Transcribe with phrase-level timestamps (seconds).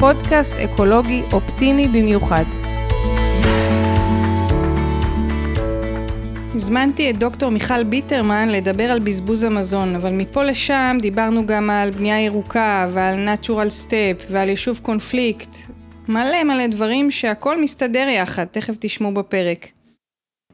[0.00, 2.44] פודקאסט אקולוגי אופטימי במיוחד.
[6.54, 11.90] הזמנתי את דוקטור מיכל ביטרמן לדבר על בזבוז המזון, אבל מפה לשם דיברנו גם על
[11.90, 15.56] בנייה ירוקה ועל natural step ועל יישוב קונפליקט.
[16.08, 19.68] מלא מלא דברים שהכל מסתדר יחד, תכף תשמעו בפרק.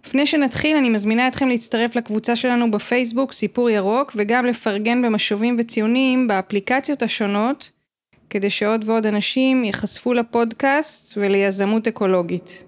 [0.06, 6.28] לפני שנתחיל, אני מזמינה אתכם להצטרף לקבוצה שלנו בפייסבוק, סיפור ירוק, וגם לפרגן במשובים וציונים
[6.28, 7.70] באפליקציות השונות,
[8.30, 12.64] כדי שעוד ועוד אנשים ייחשפו לפודקאסט וליזמות אקולוגית.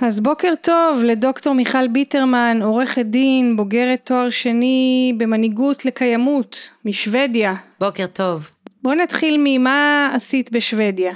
[0.00, 7.54] אז בוקר טוב לדוקטור מיכל ביטרמן, עורכת דין, בוגרת תואר שני במנהיגות לקיימות, משוודיה.
[7.80, 8.50] בוקר טוב.
[8.82, 11.12] בואו נתחיל ממה עשית בשוודיה.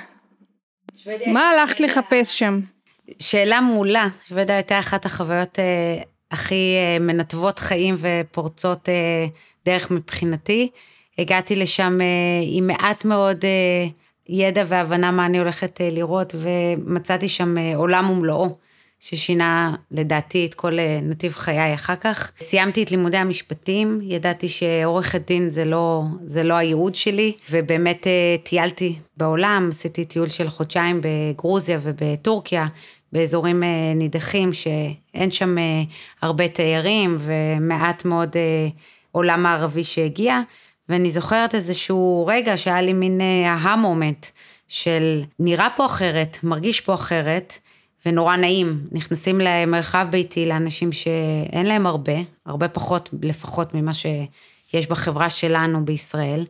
[0.97, 2.61] שוודיה מה הלכת לחפש שם?
[3.19, 9.27] שאלה מעולה, שוודיה הייתה אחת החוויות אה, הכי אה, מנתבות חיים ופורצות אה,
[9.67, 10.71] דרך מבחינתי.
[11.21, 12.07] הגעתי לשם אה,
[12.43, 13.89] עם מעט מאוד אה,
[14.29, 18.57] ידע והבנה מה אני הולכת אה, לראות, ומצאתי שם עולם ומלואו.
[19.03, 22.33] ששינה לדעתי את כל נתיב חיי אחר כך.
[22.41, 28.07] סיימתי את לימודי המשפטים, ידעתי שעורכת דין זה לא, זה לא הייעוד שלי, ובאמת
[28.43, 32.67] טיילתי בעולם, עשיתי טיול של חודשיים בגרוזיה ובטורקיה,
[33.13, 33.63] באזורים
[33.95, 35.57] נידחים שאין שם
[36.23, 38.37] הרבה תיירים ומעט מאוד
[39.13, 40.41] עולם מערבי שהגיע,
[40.91, 44.27] ואני זוכרת איזשהו רגע שהיה לי מין אהה מומנט
[44.69, 47.59] של נראה פה אחרת, מרגיש פה אחרת.
[48.07, 48.87] ונורא נעים.
[48.93, 52.13] נכנסים למרחב ביתי לאנשים שאין להם הרבה,
[52.47, 56.47] הרבה פחות לפחות ממה שיש בחברה שלנו בישראל,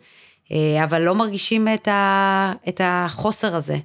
[0.52, 3.76] אה, אבל לא מרגישים את, ה, את החוסר הזה.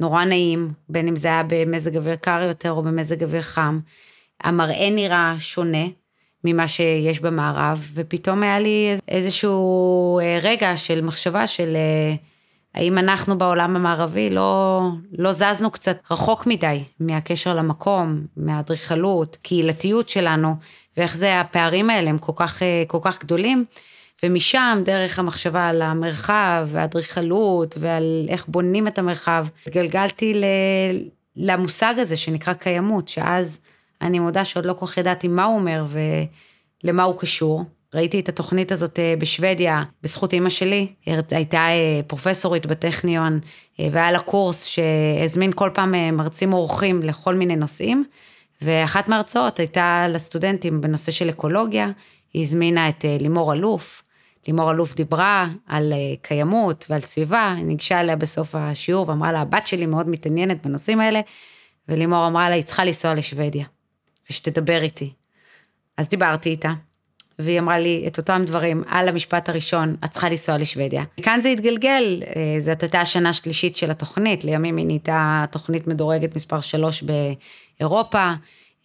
[0.00, 3.80] נורא נעים, בין אם זה היה במזג אוויר קר יותר או במזג אוויר חם.
[4.40, 5.84] המראה נראה שונה
[6.44, 11.76] ממה שיש במערב, ופתאום היה לי איזשהו אה, רגע של מחשבה של...
[11.76, 12.14] אה,
[12.74, 14.80] האם אנחנו בעולם המערבי לא,
[15.18, 20.54] לא זזנו קצת רחוק מדי מהקשר למקום, מהאדריכלות, קהילתיות שלנו,
[20.96, 23.64] ואיך זה הפערים האלה הם כל כך, אה, כל כך גדולים.
[24.24, 30.44] ומשם, דרך המחשבה על המרחב והאדריכלות ועל איך בונים את המרחב, התגלגלתי ל...
[31.36, 33.60] למושג הזה שנקרא קיימות, שאז
[34.02, 35.84] אני מודה שעוד לא כל כך ידעתי מה הוא אומר
[36.84, 37.64] ולמה הוא קשור.
[37.94, 40.92] ראיתי את התוכנית הזאת אה, בשוודיה, בזכות אימא שלי,
[41.30, 43.40] הייתה אה, פרופסורית בטכניון,
[43.80, 48.04] אה, והיה לה קורס שהזמין כל פעם מרצים אורחים לכל מיני נושאים,
[48.62, 51.90] ואחת מההרצאות הייתה לסטודנטים בנושא של אקולוגיה,
[52.32, 54.02] היא הזמינה את לימור אלוף,
[54.46, 55.92] לימור אלוף דיברה על
[56.22, 61.00] קיימות ועל סביבה, היא ניגשה אליה בסוף השיעור ואמרה לה, הבת שלי מאוד מתעניינת בנושאים
[61.00, 61.20] האלה,
[61.88, 63.64] ולימור אמרה לה, היא צריכה לנסוע לשוודיה,
[64.30, 65.12] ושתדבר איתי.
[65.96, 66.72] אז דיברתי איתה.
[67.38, 71.04] והיא אמרה לי את אותם דברים על המשפט הראשון, את צריכה לנסוע לשוודיה.
[71.22, 76.36] כאן זה התגלגל, אה, זאת הייתה השנה השלישית של התוכנית, לימים היא נהייתה תוכנית מדורגת
[76.36, 78.32] מספר 3 באירופה.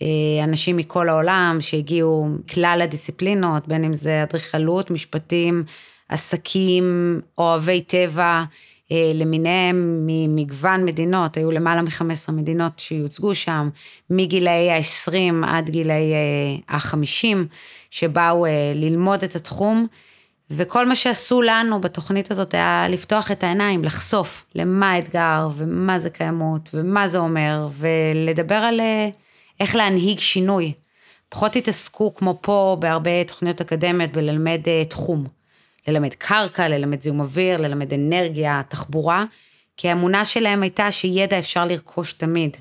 [0.01, 0.07] אה,
[0.43, 5.63] אנשים מכל העולם שהגיעו, כלל הדיסציפלינות, בין אם זה אדריכלות, משפטים,
[6.09, 8.43] עסקים, אוהבי טבע,
[8.91, 13.69] למיניהם ממגוון מדינות, היו למעלה מ-15 מדינות שיוצגו שם,
[14.09, 16.13] מגילאי ה-20 עד גילאי
[16.67, 17.37] ה-50.
[17.89, 19.87] שבאו אה, ללמוד את התחום,
[20.49, 26.09] וכל מה שעשו לנו בתוכנית הזאת היה לפתוח את העיניים, לחשוף למה האתגר, ומה זה
[26.09, 29.09] קיימות, ומה זה אומר, ולדבר על אה,
[29.59, 30.73] איך להנהיג שינוי.
[31.29, 35.36] פחות התעסקו כמו פה בהרבה תוכניות אקדמיות בללמד אה, תחום.
[35.87, 39.25] ללמד קרקע, ללמד זיהום אוויר, ללמד אנרגיה, תחבורה,
[39.77, 42.57] כי האמונה שלהם הייתה שידע אפשר לרכוש תמיד.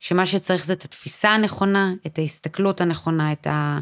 [0.00, 3.78] שמה שצריך זה את התפיסה הנכונה, את ההסתכלות הנכונה, את, ה,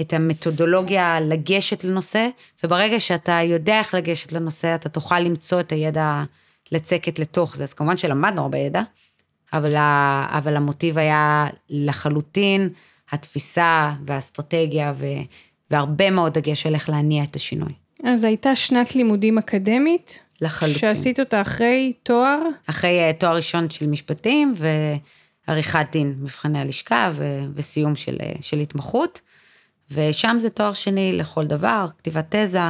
[0.00, 2.28] את המתודולוגיה לגשת לנושא,
[2.64, 6.22] וברגע שאתה יודע איך לגשת לנושא, אתה תוכל למצוא את הידע
[6.72, 7.64] לצקת לתוך זה.
[7.64, 8.82] אז כמובן שלמדנו הרבה ידע,
[9.52, 12.68] אבל, ה, אבל המוטיב היה לחלוטין
[13.10, 15.06] התפיסה והאסטרטגיה, ו,
[15.70, 17.85] והרבה מאוד דגש על איך להניע את השינוי.
[18.04, 20.20] אז הייתה שנת לימודים אקדמית?
[20.40, 20.78] לחלוטין.
[20.78, 22.38] שעשית אותה אחרי תואר?
[22.66, 24.52] אחרי אה, תואר ראשון של משפטים
[25.48, 29.20] ועריכת דין, מבחני הלשכה ו, וסיום של, אה, של התמחות.
[29.90, 32.60] ושם זה תואר שני לכל דבר, כתיבת תזה,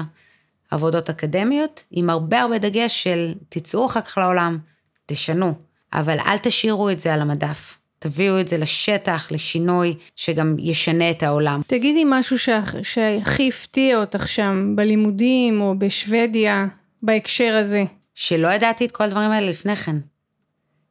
[0.70, 4.58] עבודות אקדמיות, עם הרבה הרבה דגש של תצאו אחר כך לעולם,
[5.06, 5.54] תשנו.
[5.92, 7.78] אבל אל תשאירו את זה על המדף.
[7.98, 11.60] תביאו את זה לשטח, לשינוי, שגם ישנה את העולם.
[11.66, 12.36] תגידי משהו
[12.82, 16.66] שהכי הפתיע אותך שם, בלימודים או בשוודיה,
[17.02, 17.84] בהקשר הזה.
[18.14, 19.96] שלא ידעתי את כל הדברים האלה לפני כן.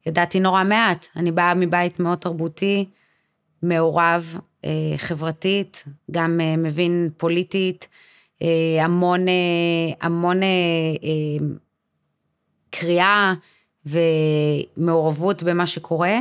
[0.06, 1.06] ידעתי נורא מעט.
[1.16, 2.84] אני באה מבית מאוד תרבותי,
[3.62, 7.88] מעורב, אה, חברתית, גם אה, מבין פוליטית,
[8.42, 9.26] אה, המון,
[10.00, 10.40] המון
[12.70, 13.34] קריאה
[13.86, 16.18] ומעורבות במה שקורה,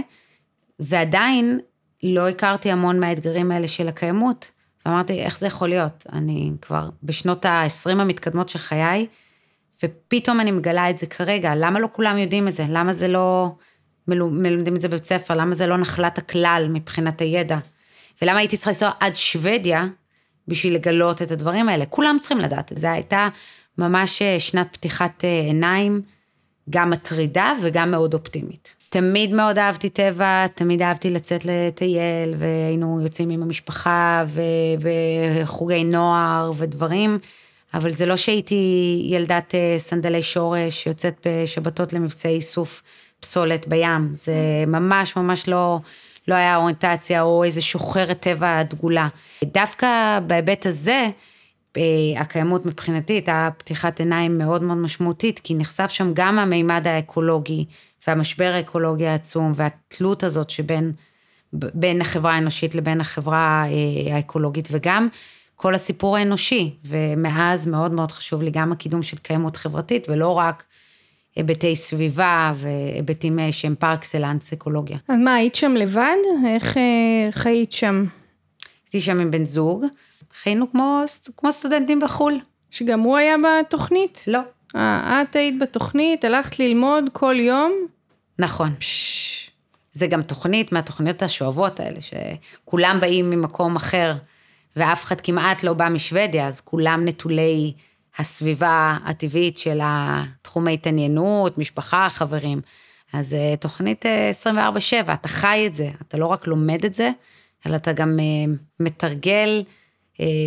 [0.79, 1.59] ועדיין
[2.03, 4.51] לא הכרתי המון מהאתגרים האלה של הקיימות,
[4.85, 6.05] ואמרתי, איך זה יכול להיות?
[6.13, 9.07] אני כבר בשנות ה-20 המתקדמות של חיי,
[9.83, 12.65] ופתאום אני מגלה את זה כרגע, למה לא כולם יודעים את זה?
[12.69, 13.55] למה זה לא
[14.07, 15.33] מלמדים את זה בבית ספר?
[15.33, 17.57] למה זה לא נחלת הכלל מבחינת הידע?
[18.21, 19.87] ולמה הייתי צריכה לנסוע עד שוודיה
[20.47, 21.85] בשביל לגלות את הדברים האלה?
[21.85, 22.91] כולם צריכים לדעת את זה.
[22.91, 23.29] הייתה
[23.77, 26.01] ממש אה, שנת פתיחת אה, עיניים,
[26.69, 28.75] גם מטרידה וגם מאוד אופטימית.
[28.95, 34.23] תמיד מאוד אהבתי טבע, תמיד אהבתי לצאת לטייל, והיינו יוצאים עם המשפחה,
[34.81, 37.19] וחוגי נוער ודברים.
[37.73, 42.83] אבל זה לא שהייתי ילדת אה, סנדלי שורש, יוצאת בשבתות למבצעי איסוף
[43.19, 44.33] פסולת בים, זה
[44.67, 45.79] ממש ממש לא,
[46.27, 49.07] לא היה אוריינטציה או איזה שוחרת טבע דגולה.
[49.43, 51.09] דווקא בהיבט הזה,
[52.17, 57.65] הקיימות מבחינתי הייתה פתיחת עיניים מאוד מאוד משמעותית, כי נחשף שם גם המימד האקולוגי
[58.07, 60.91] והמשבר האקולוגי העצום והתלות הזאת שבין
[61.53, 65.07] בין החברה האנושית לבין החברה אה, האקולוגית, וגם
[65.55, 70.65] כל הסיפור האנושי, ומאז מאוד מאוד חשוב לי גם הקידום של קיימות חברתית, ולא רק
[71.35, 74.97] היבטי סביבה והיבטים אה, שהם פר אקסלנס אקולוגיה.
[75.07, 76.15] אז מה, היית שם לבד?
[76.47, 78.05] איך אה, חיית שם?
[78.85, 79.85] הייתי שם עם בן זוג,
[80.41, 81.03] חיינו כמו,
[81.37, 82.39] כמו סטודנטים בחו"ל.
[82.71, 84.23] שגם הוא היה בתוכנית?
[84.27, 84.39] לא.
[84.75, 87.73] אה, את היית בתוכנית, הלכת ללמוד כל יום?
[88.39, 88.75] נכון.
[88.79, 89.51] פש...
[89.93, 94.13] זה גם תוכנית מהתוכניות השואבות האלה, שכולם באים ממקום אחר.
[94.75, 97.73] ואף אחד כמעט לא בא משוודיה, אז כולם נטולי
[98.17, 102.61] הסביבה הטבעית של התחומי התעניינות, משפחה, חברים.
[103.13, 104.49] אז אה, תוכנית 24-7,
[105.09, 107.09] אה, אתה חי את זה, אתה לא רק לומד את זה,
[107.67, 109.63] אלא אתה גם אה, מתרגל,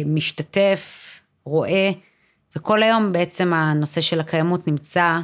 [0.06, 1.91] משתתף, רואה,
[2.56, 5.19] וכל היום בעצם הנושא של הקיימות נמצא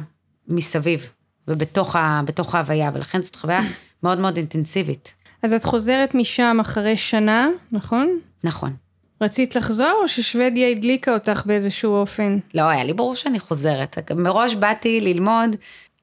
[0.47, 1.11] מסביב
[1.47, 2.21] ובתוך ה,
[2.53, 3.61] ההוויה, ולכן זאת חוויה
[4.03, 5.13] מאוד מאוד אינטנסיבית.
[5.43, 8.19] אז את חוזרת משם אחרי שנה, נכון?
[8.43, 8.73] נכון.
[9.21, 12.37] רצית לחזור או ששוודיה הדליקה אותך באיזשהו אופן?
[12.53, 14.11] לא, היה לי ברור שאני חוזרת.
[14.11, 15.55] מראש באתי ללמוד,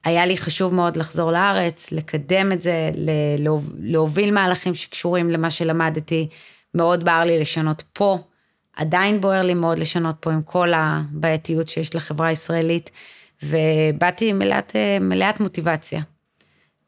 [0.05, 2.91] היה לי חשוב מאוד לחזור לארץ, לקדם את זה,
[3.79, 6.27] להוביל מהלכים שקשורים למה שלמדתי.
[6.75, 8.19] מאוד בער לי לשנות פה,
[8.75, 12.91] עדיין בוער לי מאוד לשנות פה עם כל הבעייתיות שיש לחברה הישראלית,
[13.43, 16.01] ובאתי מלאת, מלאת מוטיבציה.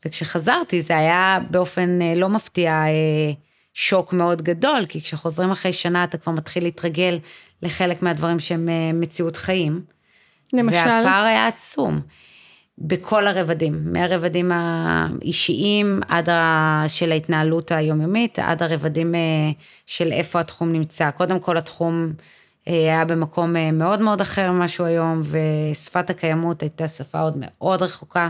[0.06, 3.32] וכשחזרתי זה היה באופן אה, לא מפתיע אה,
[3.74, 7.20] שוק מאוד גדול, כי כשחוזרים אחרי שנה אתה כבר מתחיל להתרגל
[7.62, 9.82] לחלק מהדברים שהם אה, מציאות חיים.
[10.54, 10.78] למשל?
[10.78, 12.02] והפער היה עצום.
[12.78, 16.84] בכל הרבדים, מהרבדים האישיים עד ה...
[16.88, 19.20] של ההתנהלות היומיומית, עד הרבדים אה,
[19.86, 21.12] של איפה התחום נמצא.
[21.12, 22.14] קודם כל התחום
[22.68, 27.82] אה, היה במקום מאוד מאוד אחר ממה שהוא היום, ושפת הקיימות הייתה שפה עוד מאוד
[27.82, 28.30] רחוקה.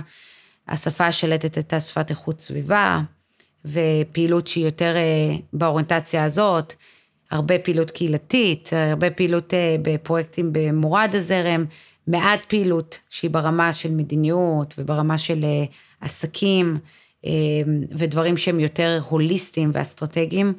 [0.67, 3.01] השפה השלטת הייתה שפת איכות סביבה,
[3.65, 6.73] ופעילות שהיא יותר אה, באוריינטציה הזאת,
[7.31, 11.65] הרבה פעילות קהילתית, הרבה פעילות אה, בפרויקטים במורד הזרם,
[12.07, 15.65] מעט פעילות שהיא ברמה של מדיניות וברמה של אה,
[16.01, 16.77] עסקים
[17.91, 20.53] ודברים שהם יותר הוליסטיים ואסטרטגיים.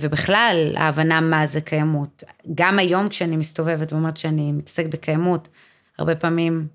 [0.00, 2.24] ובכלל, ההבנה מה זה קיימות.
[2.54, 5.48] גם היום כשאני מסתובבת ואומרת שאני מתעסק בקיימות,
[5.98, 6.66] הרבה פעמים,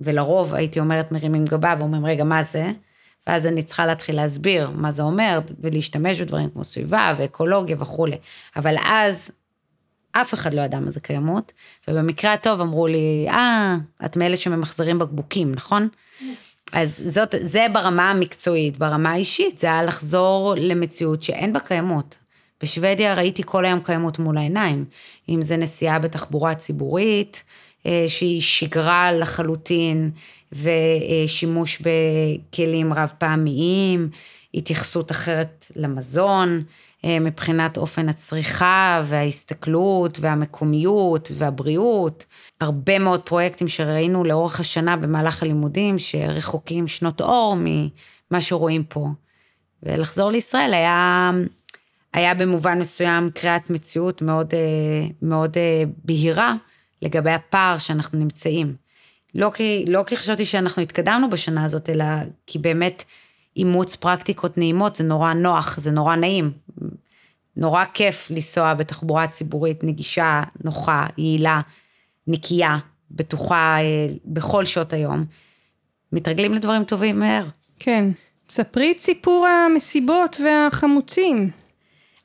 [0.00, 2.70] ולרוב הייתי אומרת מרימים גבה ואומרים, רגע, מה זה?
[3.26, 8.16] ואז אני צריכה להתחיל להסביר מה זה אומר, ולהשתמש בדברים כמו סביבה ואקולוגיה וכולי.
[8.56, 9.30] אבל אז
[10.12, 11.52] אף אחד לא ידע מה זה קיימות,
[11.88, 15.88] ובמקרה הטוב אמרו לי, אה, את מאלה שממחזרים בקבוקים, נכון?
[16.72, 22.16] אז זאת, זה ברמה המקצועית, ברמה האישית, זה היה לחזור למציאות שאין בה קיימות.
[22.62, 24.84] בשוודיה ראיתי כל היום קיימות מול העיניים,
[25.28, 27.44] אם זה נסיעה בתחבורה ציבורית,
[27.86, 30.10] אה, שהיא שגרה לחלוטין,
[30.52, 34.10] ושימוש בכלים רב פעמיים,
[34.54, 36.62] התייחסות אחרת למזון,
[37.06, 42.26] מבחינת אופן הצריכה וההסתכלות והמקומיות והבריאות.
[42.60, 49.08] הרבה מאוד פרויקטים שראינו לאורך השנה במהלך הלימודים, שרחוקים שנות אור ממה שרואים פה.
[49.82, 51.30] ולחזור לישראל היה,
[52.12, 55.56] היה במובן מסוים קריאת מציאות מאוד, אה, מאוד
[56.04, 56.54] בהירה
[57.02, 58.74] לגבי הפער שאנחנו נמצאים.
[59.34, 62.04] לא כי, לא כי חשבתי שאנחנו התקדמנו בשנה הזאת, אלא
[62.46, 63.04] כי באמת
[63.56, 66.50] אימוץ פרקטיקות נעימות זה נורא נוח, זה נורא נעים.
[67.56, 71.60] נורא כיף לנסוע בתחבורה ציבורית נגישה, נוחה, יעילה,
[72.26, 72.78] נקייה,
[73.10, 75.24] בטוחה אה, בכל שעות היום.
[76.12, 77.44] מתרגלים לדברים טובים מהר.
[77.78, 78.04] כן.
[78.48, 81.50] ספרי את סיפור המסיבות והחמוצים.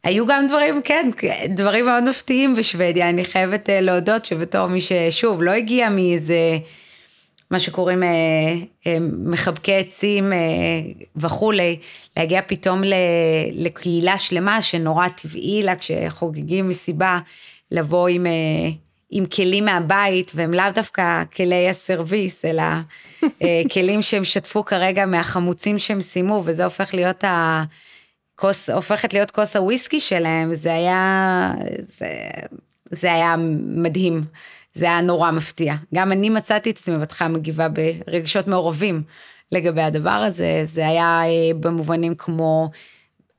[0.04, 1.10] היו גם דברים, כן,
[1.50, 6.58] דברים מאוד מפתיעים בשוודיה, אני חייבת אה, להודות שבתור מי ששוב, לא הגיע מאיזה,
[7.56, 8.10] מה שקוראים אה,
[8.88, 10.38] אה, מחבקי עצים אה,
[11.16, 11.80] וכולי,
[12.18, 12.94] להגיע פתאום ל,
[13.54, 17.20] לקהילה שלמה שנורא טבעי לה כשחוגגים מסיבה,
[17.72, 18.32] לבוא עם, אה,
[19.10, 22.64] עם כלים מהבית, והם לאו דווקא כלי הסרוויס, אלא
[23.24, 27.64] אה, כלים שהם שתפו כרגע מהחמוצים שהם סיימו, וזה הופך להיות ה...
[28.36, 31.52] כוס, הופכת להיות כוס הוויסקי שלהם, זה היה,
[31.88, 32.08] זה,
[32.92, 33.36] זה היה
[33.68, 34.24] מדהים,
[34.76, 35.76] זה היה נורא מפתיע.
[35.94, 39.04] גם אני מצאתי את עצמי בהתחלה מגיבה ברגשות מעורבים
[39.52, 42.70] לגבי הדבר הזה, זה היה אה, במובנים כמו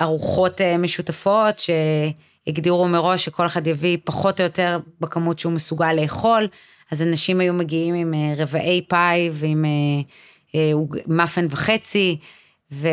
[0.02, 6.48] ארוחות אה, משותפות שהגדירו מראש שכל אחד יביא פחות או יותר בכמות שהוא מסוגל לאכול,
[6.92, 9.64] אז אנשים היו מגיעים עם אה, רבעי פאי ועם
[11.06, 12.16] מאפן וחצי,
[12.72, 12.88] ו...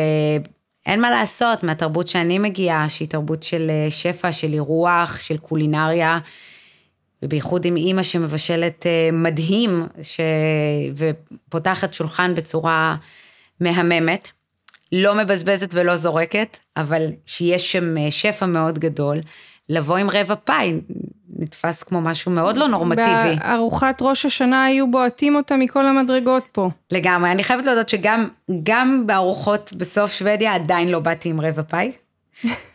[0.86, 6.18] אין מה לעשות, מהתרבות שאני מגיעה, שהיא תרבות של שפע, של אירוח, של קולינריה,
[7.24, 10.20] ובייחוד עם אימא שמבשלת אה, מדהים, ש...
[10.96, 12.96] ופותחת שולחן בצורה
[13.60, 14.28] מהממת,
[14.92, 19.20] לא מבזבזת ולא זורקת, אבל שיש שם אה, שפע מאוד גדול,
[19.68, 20.72] לבוא עם רבע פאי,
[21.38, 23.36] נתפס כמו משהו מאוד לא נורמטיבי.
[23.40, 26.70] בארוחת ראש השנה היו בועטים אותה מכל המדרגות פה.
[26.92, 28.28] לגמרי, אני חייבת להודות שגם
[28.62, 31.92] גם בארוחות בסוף שוודיה עדיין לא באתי עם רבע פאי.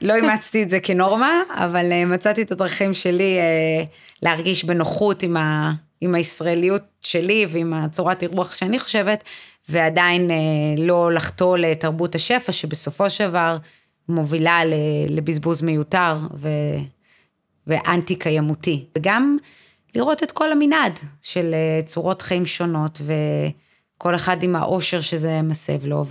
[0.02, 3.88] לא אימצתי את זה כנורמה, אבל uh, מצאתי את הדרכים שלי uh,
[4.22, 9.24] להרגיש בנוחות עם, ה, עם הישראליות שלי ועם הצורת אירוח שאני חושבת,
[9.70, 10.34] ועדיין uh,
[10.78, 13.58] לא לחטוא לתרבות השפע, שבסופו של דבר
[14.10, 14.62] מובילה
[15.10, 16.50] לבזבוז מיותר ו...
[17.70, 18.86] ואנטי קיימותי.
[18.98, 19.38] וגם
[19.96, 25.86] לראות את כל המנעד של אה, צורות חיים שונות, וכל אחד עם האושר שזה מסב
[25.86, 26.06] לו,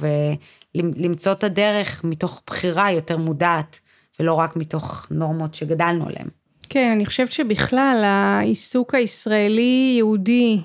[0.77, 3.81] ולמצוא את הדרך מתוך בחירה יותר מודעת,
[4.21, 6.29] ולא רק מתוך נורמות שגדלנו עליהן.
[6.69, 10.61] כן, אני חושבת שבכלל העיסוק הישראלי-יהודי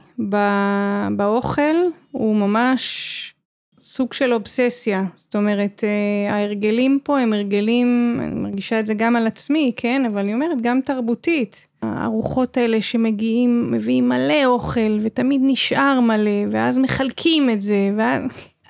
[1.17, 1.75] באוכל
[2.11, 3.33] הוא ממש
[3.81, 5.03] סוג של אובססיה.
[5.15, 10.05] זאת אומרת, אה, ההרגלים פה הם הרגלים, אני מרגישה את זה גם על עצמי, כן?
[10.05, 11.67] אבל אני אומרת, גם תרבותית.
[11.81, 18.21] הארוחות האלה שמגיעים, מביאים מלא אוכל, ותמיד נשאר מלא, ואז מחלקים את זה, ואז...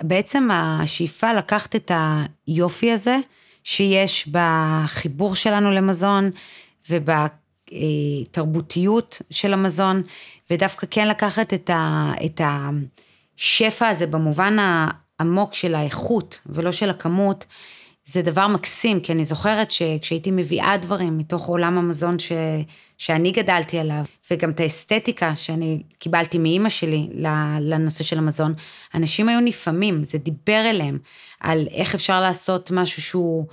[0.01, 1.91] בעצם השאיפה לקחת את
[2.47, 3.17] היופי הזה,
[3.63, 6.29] שיש בחיבור שלנו למזון,
[6.89, 10.03] ובתרבותיות של המזון,
[10.51, 12.11] ודווקא כן לקחת את ה...
[12.25, 14.57] את השפע הזה במובן
[15.19, 17.45] עמוק של האיכות ולא של הכמות,
[18.05, 22.31] זה דבר מקסים, כי אני זוכרת שכשהייתי מביאה דברים מתוך עולם המזון ש,
[22.97, 27.09] שאני גדלתי עליו, וגם את האסתטיקה שאני קיבלתי מאימא שלי
[27.59, 28.53] לנושא של המזון,
[28.95, 30.99] אנשים היו נפעמים, זה דיבר אליהם
[31.39, 33.45] על איך אפשר לעשות משהו שהוא,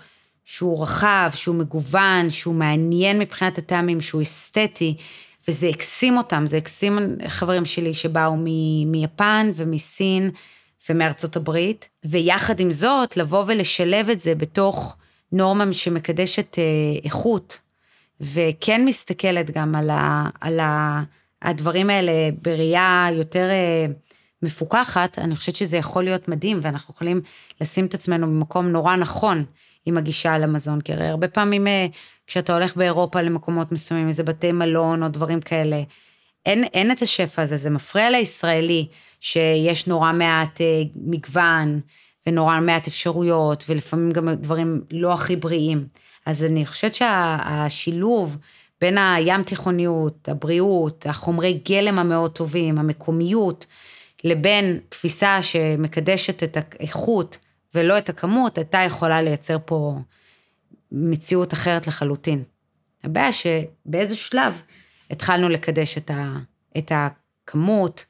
[0.45, 4.97] שהוא רחב, שהוא מגוון, שהוא מעניין מבחינת הטעמים, שהוא אסתטי.
[5.49, 8.37] וזה הקסים אותם, זה הקסים חברים שלי שבאו
[8.87, 10.31] מיפן ומסין,
[10.89, 14.97] ומארצות הברית, ויחד עם זאת, לבוא ולשלב את זה בתוך
[15.33, 16.65] נורמה שמקדשת אה,
[17.05, 17.59] איכות,
[18.21, 21.03] וכן מסתכלת גם על, ה, על ה,
[21.43, 23.87] הדברים האלה בראייה יותר אה,
[24.43, 27.21] מפוקחת, אני חושבת שזה יכול להיות מדהים, ואנחנו יכולים
[27.61, 29.45] לשים את עצמנו במקום נורא נכון
[29.87, 31.87] עם הגישה למזון, כי הרי הרבה פעמים אה,
[32.27, 35.83] כשאתה הולך באירופה למקומות מסוימים, איזה בתי מלון או דברים כאלה,
[36.47, 38.87] אין, אין את השפע הזה, זה מפריע לישראלי
[39.21, 41.81] שיש נורא מעט אה, מגוון
[42.27, 45.87] ונורא מעט אפשרויות, ולפעמים גם דברים לא הכי בריאים.
[46.27, 48.37] אז אני חושבת שהשילוב
[48.81, 53.67] בין הים תיכוניות, הבריאות, החומרי גלם המאוד טובים, המקומיות,
[54.25, 57.39] לבין תפיסה שמקדשת את האיכות
[57.75, 59.99] ולא את הכמות, הייתה יכולה לייצר פה
[60.93, 62.43] מציאות אחרת לחלוטין.
[63.05, 64.63] הבעיה שבאיזה שלב
[65.11, 66.37] התחלנו לקדש את, ה,
[66.79, 68.05] את הכמות,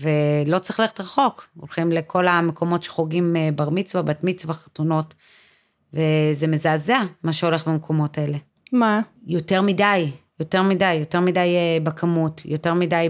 [0.00, 5.14] ולא צריך ללכת רחוק, הולכים לכל המקומות שחוגים אה, בר מצווה, בת מצווה, חתונות,
[5.94, 8.38] וזה מזעזע מה שהולך במקומות האלה.
[8.72, 9.00] מה?
[9.26, 13.08] יותר מדי, יותר מדי, יותר מדי אה, בכמות, יותר מדי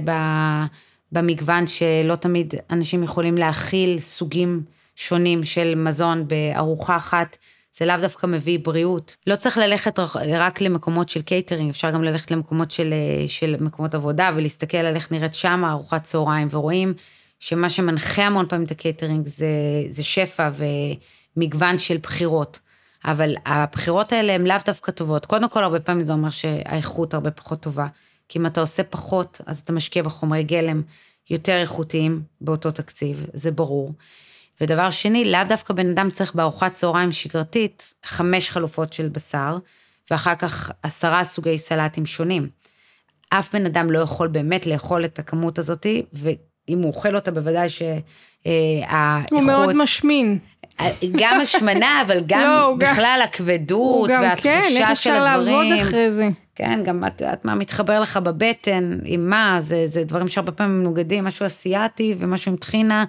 [1.13, 4.63] במגוון שלא תמיד אנשים יכולים להכיל סוגים
[4.97, 7.37] שונים של מזון בארוחה אחת.
[7.73, 9.17] זה לאו דווקא מביא בריאות.
[9.27, 9.99] לא צריך ללכת
[10.39, 12.95] רק למקומות של קייטרינג, אפשר גם ללכת למקומות של,
[13.27, 16.95] של מקומות עבודה ולהסתכל על איך נראית שם ארוחת צהריים, ורואים
[17.39, 19.47] שמה שמנחה המון פעמים את הקייטרינג זה,
[19.89, 20.51] זה שפע
[21.37, 22.59] ומגוון של בחירות.
[23.05, 25.27] אבל הבחירות האלה הן לאו דווקא טובות.
[25.27, 27.87] קודם כל, הרבה פעמים זה אומר שהאיכות הרבה פחות טובה.
[28.29, 30.83] כי אם אתה עושה פחות, אז אתה משקיע בחומרי גלם
[31.31, 33.93] יותר איכותיים באותו תקציב, זה ברור.
[34.61, 39.57] ודבר שני, לאו דווקא בן אדם צריך בארוחת צהריים שגרתית חמש חלופות של בשר,
[40.11, 42.49] ואחר כך עשרה סוגי סלטים שונים.
[43.31, 47.69] אף בן אדם לא יכול באמת לאכול את הכמות הזאתי, ואם הוא אוכל אותה בוודאי
[47.69, 49.33] שהאיכות...
[49.33, 50.39] הוא מאוד משמין.
[51.13, 54.83] גם השמנה, אבל גם לא, בכלל גם, הכבדות גם, והתחושה כן, של הדברים.
[54.83, 56.29] איך אפשר לעבוד אחרי זה.
[56.55, 60.81] כן, גם את יודעת מה מתחבר לך בבטן, עם מה, זה, זה דברים שהרבה פעמים
[60.81, 63.05] מנוגדים, משהו אסיאתי ומשהו עם טחינה.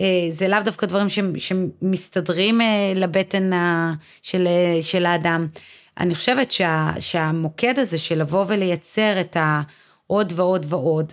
[0.00, 1.06] אה, זה לאו דווקא דברים
[1.38, 3.50] שמסתדרים אה, לבטן
[4.22, 4.48] של,
[4.80, 5.46] של האדם.
[5.98, 11.12] אני חושבת שה, שהמוקד הזה של לבוא ולייצר את העוד ועוד ועוד,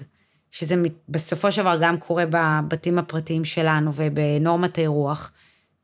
[0.51, 0.75] שזה
[1.09, 5.31] בסופו של דבר גם קורה בבתים הפרטיים שלנו ובנורמת האירוח,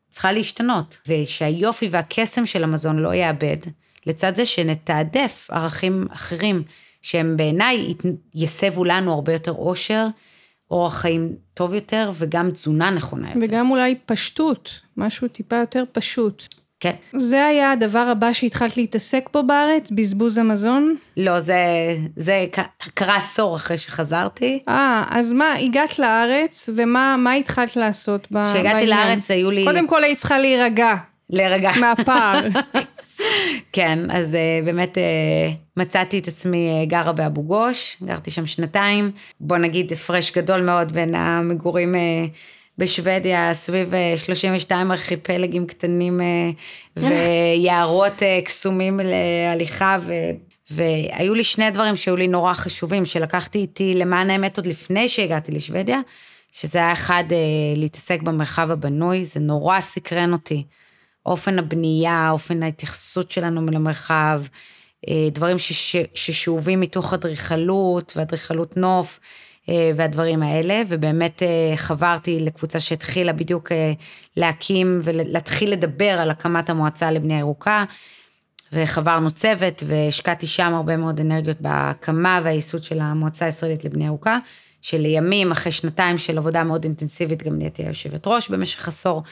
[0.10, 3.58] צריכה להשתנות, ושהיופי והקסם של המזון לא יאבד,
[4.06, 6.64] לצד זה שנתעדף ערכים אחרים,
[7.02, 7.94] שהם בעיניי
[8.36, 10.06] יסבו לנו הרבה יותר אושר,
[10.72, 13.40] אורח חיים טוב יותר, וגם תזונה נכונה יותר.
[13.42, 16.44] וגם אולי פשטות, משהו טיפה יותר פשוט.
[16.80, 16.94] כן.
[17.16, 19.92] זה היה הדבר הבא שהתחלת להתעסק בו בארץ?
[19.92, 20.96] בזבוז המזון?
[21.18, 21.56] לא, זה,
[22.16, 22.46] זה
[22.94, 24.64] קרה עשור אחרי שחזרתי.
[24.68, 28.54] אה, אז מה, הגעת לארץ, ומה התחלת לעשות בעניין?
[28.54, 29.66] כשהגעתי לארץ היו לי...
[29.66, 30.96] קודם כל היית צריכה להירגע.
[31.30, 31.72] להירגע.
[31.80, 32.48] מהפער.
[33.72, 35.02] כן, אז uh, באמת uh,
[35.78, 39.12] מצאתי את עצמי uh, גרה באבו גוש, גרתי שם שנתיים.
[39.40, 41.96] בוא נגיד הפרש גדול מאוד בין המגורים
[42.78, 46.22] בשוודיה, סביב 32 ארכיפלגים קטנים
[46.98, 50.14] ויערות קסומים להליכה, ו...
[50.70, 55.52] והיו לי שני דברים שהיו לי נורא חשובים, שלקחתי איתי למען האמת עוד לפני שהגעתי
[55.52, 56.00] לשוודיה,
[56.52, 57.24] שזה היה אחד,
[57.76, 60.64] להתעסק במרחב הבנוי, זה נורא סקרן אותי.
[61.28, 64.42] אופן הבנייה, אופן ההתייחסות שלנו למרחב,
[65.32, 65.58] דברים
[66.14, 69.20] ששאובים מתוך אדריכלות ואדריכלות נוף.
[69.70, 73.94] אה, והדברים האלה, ובאמת אה, חברתי לקבוצה שהתחילה בדיוק אה,
[74.38, 77.84] להקים ולהתחיל לדבר על הקמת המועצה לבנייה ירוקה,
[78.74, 84.38] וחברנו צוות והשקעתי שם הרבה מאוד אנרגיות בהקמה והייסוד של המועצה הישראלית לבנייה ירוקה,
[84.82, 89.24] שלימים, אחרי שנתיים של עבודה מאוד אינטנסיבית, גם נהייתי היושבת ראש במשך עשור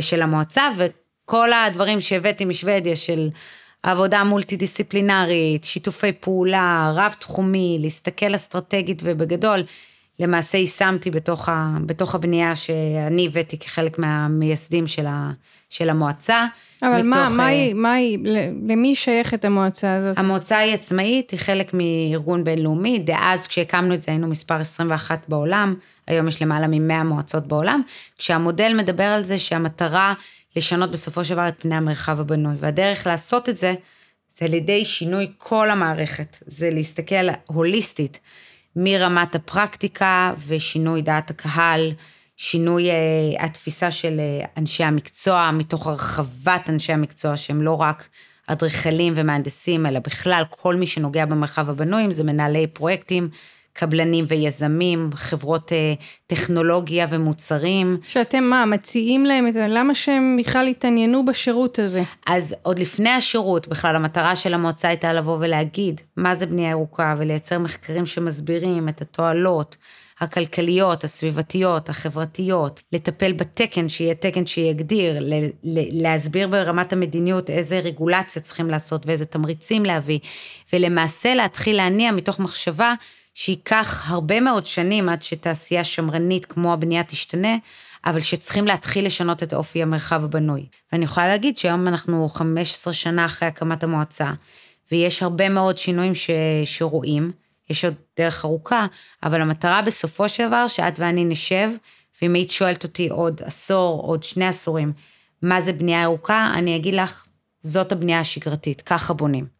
[0.00, 0.68] של המועצה,
[1.30, 3.28] וכל הדברים שהבאתי משוודיה של
[3.82, 9.62] עבודה מולטי דיסציפלינרית, שיתופי פעולה, רב תחומי, להסתכל אסטרטגית ובגדול,
[10.18, 15.30] למעשה יישמתי בתוך, ה, בתוך הבנייה שאני הבאתי כחלק מהמייסדים של, ה,
[15.68, 16.46] של המועצה.
[16.82, 18.18] אבל מה, מה, היא, מה היא,
[18.68, 20.18] למי שייכת המועצה הזאת?
[20.18, 25.74] המועצה היא עצמאית, היא חלק מארגון בינלאומי, דאז כשהקמנו את זה היינו מספר 21 בעולם,
[26.06, 27.82] היום יש למעלה מ-100 מועצות בעולם,
[28.18, 30.14] כשהמודל מדבר על זה שהמטרה
[30.56, 33.74] לשנות בסופו של דבר את פני המרחב הבנוי, והדרך לעשות את זה,
[34.28, 38.20] זה על ידי שינוי כל המערכת, זה להסתכל הוליסטית,
[38.76, 41.92] מרמת הפרקטיקה ושינוי דעת הקהל,
[42.36, 42.94] שינוי uh,
[43.44, 48.08] התפיסה של uh, אנשי המקצוע, מתוך הרחבת אנשי המקצוע שהם לא רק
[48.46, 53.28] אדריכלים ומהנדסים, אלא בכלל כל מי שנוגע במרחב הבנוי, אם זה מנהלי פרויקטים,
[53.72, 55.94] קבלנים ויזמים, חברות אה,
[56.26, 57.96] טכנולוגיה ומוצרים.
[58.02, 59.66] שאתם מה, מציעים להם את זה?
[59.68, 62.02] למה שהם בכלל יתעניינו בשירות הזה?
[62.26, 67.14] אז עוד לפני השירות, בכלל המטרה של המועצה הייתה לבוא ולהגיד מה זה בנייה ירוקה
[67.18, 69.76] ולייצר מחקרים שמסבירים את התועלות.
[70.20, 75.18] הכלכליות, הסביבתיות, החברתיות, לטפל בתקן, שיהיה תקן שיגדיר,
[75.92, 80.18] להסביר ברמת המדיניות איזה רגולציה צריכים לעשות ואיזה תמריצים להביא,
[80.72, 82.94] ולמעשה להתחיל להניע מתוך מחשבה
[83.34, 87.56] שייקח הרבה מאוד שנים עד שתעשייה שמרנית כמו הבנייה תשתנה,
[88.04, 90.66] אבל שצריכים להתחיל לשנות את אופי המרחב הבנוי.
[90.92, 94.32] ואני יכולה להגיד שהיום אנחנו 15 שנה אחרי הקמת המועצה,
[94.92, 96.30] ויש הרבה מאוד שינויים ש...
[96.64, 97.32] שרואים,
[97.70, 98.86] יש עוד דרך ארוכה,
[99.22, 101.70] אבל המטרה בסופו של דבר שאת ואני נשב,
[102.22, 104.92] ואם היית שואלת אותי עוד עשור, עוד שני עשורים,
[105.42, 107.26] מה זה בנייה ירוקה, אני אגיד לך,
[107.60, 109.59] זאת הבנייה השגרתית, ככה בונים.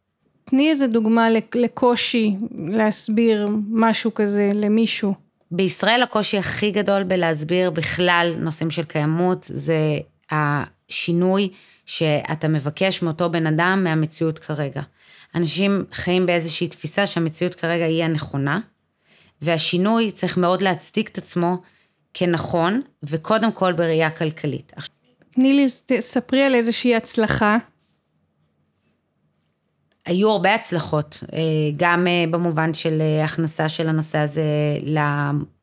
[0.50, 2.36] תני איזה דוגמה לקושי
[2.68, 5.14] להסביר משהו כזה למישהו.
[5.50, 9.78] בישראל הקושי הכי גדול בלהסביר בכלל נושאים של קיימות זה
[10.30, 11.48] השינוי
[11.86, 14.82] שאתה מבקש מאותו בן אדם מהמציאות כרגע.
[15.34, 18.60] אנשים חיים באיזושהי תפיסה שהמציאות כרגע היא הנכונה,
[19.42, 21.62] והשינוי צריך מאוד להצדיק את עצמו
[22.14, 24.72] כנכון, וקודם כל בראייה כלכלית.
[25.34, 25.68] תני לי,
[26.00, 27.56] ספרי על איזושהי הצלחה
[30.06, 31.38] היו הרבה הצלחות, אה,
[31.76, 34.42] גם אה, במובן של אה, הכנסה של הנושא הזה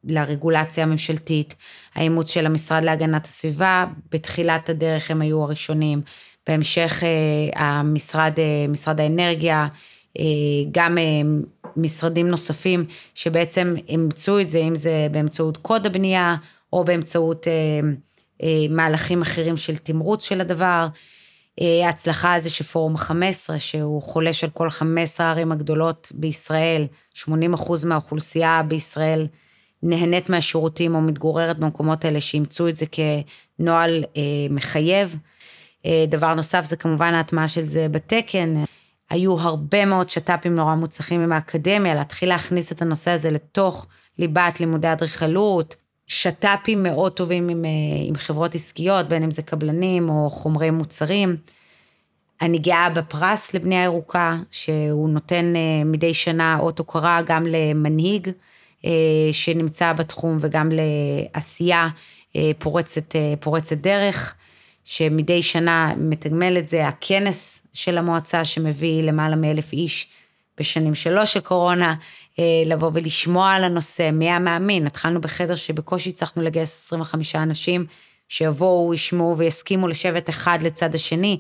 [0.04, 1.56] לרגולציה הממשלתית,
[1.96, 6.02] האימוץ של המשרד להגנת הסביבה, בתחילת הדרך הם היו הראשונים,
[6.48, 7.04] בהמשך
[7.56, 8.34] המשרד,
[8.70, 9.68] משרד האנרגיה,
[10.72, 10.98] גם
[11.78, 16.36] משרדים נוספים שבעצם אימצו את זה, אם זה באמצעות קוד הבנייה
[16.74, 17.48] או באמצעות
[18.70, 20.88] מהלכים אחרים של תמרוץ של הדבר.
[21.86, 28.62] ההצלחה הזה שפורום ה-15, שהוא חולש על כל 15 הערים הגדולות בישראל, 80 אחוז מהאוכלוסייה
[28.68, 29.28] בישראל
[29.84, 35.16] נהנית מהשירותים או מתגוררת במקומות האלה, שאימצו את זה כנוהל אה, מחייב.
[35.86, 38.64] אה, דבר נוסף זה כמובן ההטמעה של זה בתקן.
[39.10, 43.88] היו הרבה מאוד שת"פים נורא מוצלחים עם האקדמיה, להתחיל להכניס את הנושא הזה לתוך
[44.20, 45.76] ליבת לימודי אדריכלות,
[46.08, 47.70] שת"פים מאוד טובים עם, אה,
[48.08, 51.36] עם חברות עסקיות, בין אם זה קבלנים או חומרי מוצרים.
[52.42, 58.30] אני גאה בפרס לבנייה ירוקה, שהוא נותן אה, מדי שנה אות הוקרה גם למנהיג
[58.86, 58.92] אה,
[59.32, 61.88] שנמצא בתחום וגם לעשייה
[62.60, 64.36] פורצת, פורצת דרך,
[64.84, 70.08] שמדי שנה מתגמל את זה, הכנס של המועצה שמביא למעלה מאלף איש
[70.60, 71.96] בשנים שלו של קורונה,
[72.66, 77.86] לבוא ולשמוע על הנושא, מי המאמין, התחלנו בחדר שבקושי הצלחנו לגייס 25 אנשים,
[78.30, 81.40] שיבואו, ישמעו ויסכימו לשבת אחד לצד השני.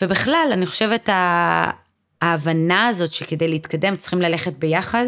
[0.00, 1.08] ובכלל, אני חושבת,
[2.22, 5.06] ההבנה הזאת שכדי להתקדם צריכים ללכת ביחד,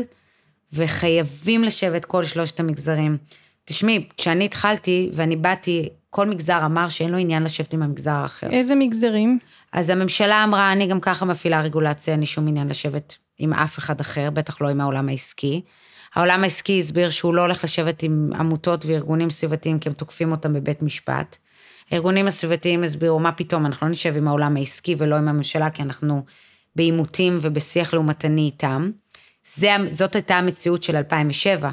[0.73, 3.19] וחייבים לשבת כל שלושת המגזרים.
[3.65, 8.51] תשמעי, כשאני התחלתי ואני באתי, כל מגזר אמר שאין לו עניין לשבת עם המגזר האחר.
[8.51, 9.39] איזה מגזרים?
[9.73, 13.79] אז הממשלה אמרה, אני גם ככה מפעילה רגולציה, אין לי שום עניין לשבת עם אף
[13.79, 15.63] אחד אחר, בטח לא עם העולם העסקי.
[16.15, 20.53] העולם העסקי הסביר שהוא לא הולך לשבת עם עמותות וארגונים סביבתיים כי הם תוקפים אותם
[20.53, 21.37] בבית משפט.
[21.91, 25.83] הארגונים הסביבתיים הסבירו, מה פתאום, אנחנו לא נשב עם העולם העסקי ולא עם הממשלה, כי
[25.83, 26.25] אנחנו
[26.77, 28.91] בעימותים ובשיח לעומתני איתם.
[29.55, 31.71] זה, זאת הייתה המציאות של 2007.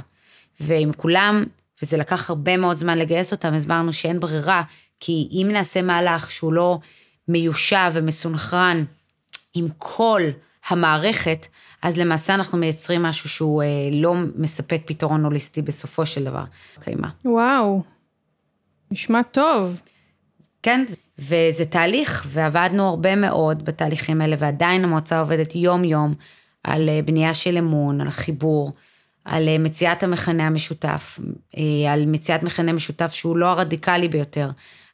[0.60, 1.44] ועם כולם,
[1.82, 4.64] וזה לקח הרבה מאוד זמן לגייס אותם, הסברנו שאין ברירה,
[5.00, 6.80] כי אם נעשה מהלך שהוא לא
[7.28, 8.84] מיושב ומסונכרן
[9.54, 10.22] עם כל
[10.68, 11.48] המערכת,
[11.82, 16.44] אז למעשה אנחנו מייצרים משהו שהוא אה, לא מספק פתרון הוליסטי בסופו של דבר.
[16.80, 17.10] קיימה.
[17.26, 17.84] וואו,
[18.92, 19.82] נשמע טוב.
[20.64, 20.86] כן,
[21.20, 26.14] וזה תהליך, ועבדנו הרבה מאוד בתהליכים האלה, ועדיין המועצה עובדת יום-יום
[26.64, 28.72] על אה, בנייה של אמון, על חיבור,
[29.26, 31.20] על אה, מציאת המכנה המשותף,
[31.58, 34.50] אה, על מציאת מכנה משותף שהוא לא הרדיקלי ביותר,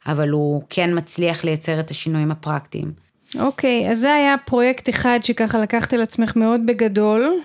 [0.06, 2.92] אבל הוא כן מצליח לייצר את השינויים הפרקטיים.
[3.36, 7.42] אוקיי, okay, אז זה היה פרויקט אחד שככה לקחת על עצמך מאוד בגדול.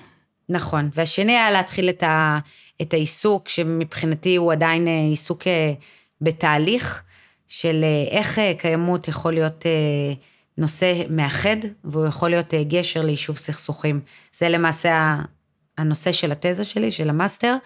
[0.48, 2.38] נכון, והשני היה להתחיל את, ה,
[2.82, 5.72] את העיסוק, שמבחינתי הוא עדיין אה, עיסוק אה,
[6.20, 7.02] בתהליך,
[7.48, 9.64] של אה, איך קיימות יכול להיות
[10.58, 14.00] נושא מאחד, והוא יכול להיות גשר ליישוב סכסוכים.
[14.32, 15.16] זה למעשה
[15.78, 17.56] הנושא של התזה שלי, של המאסטר.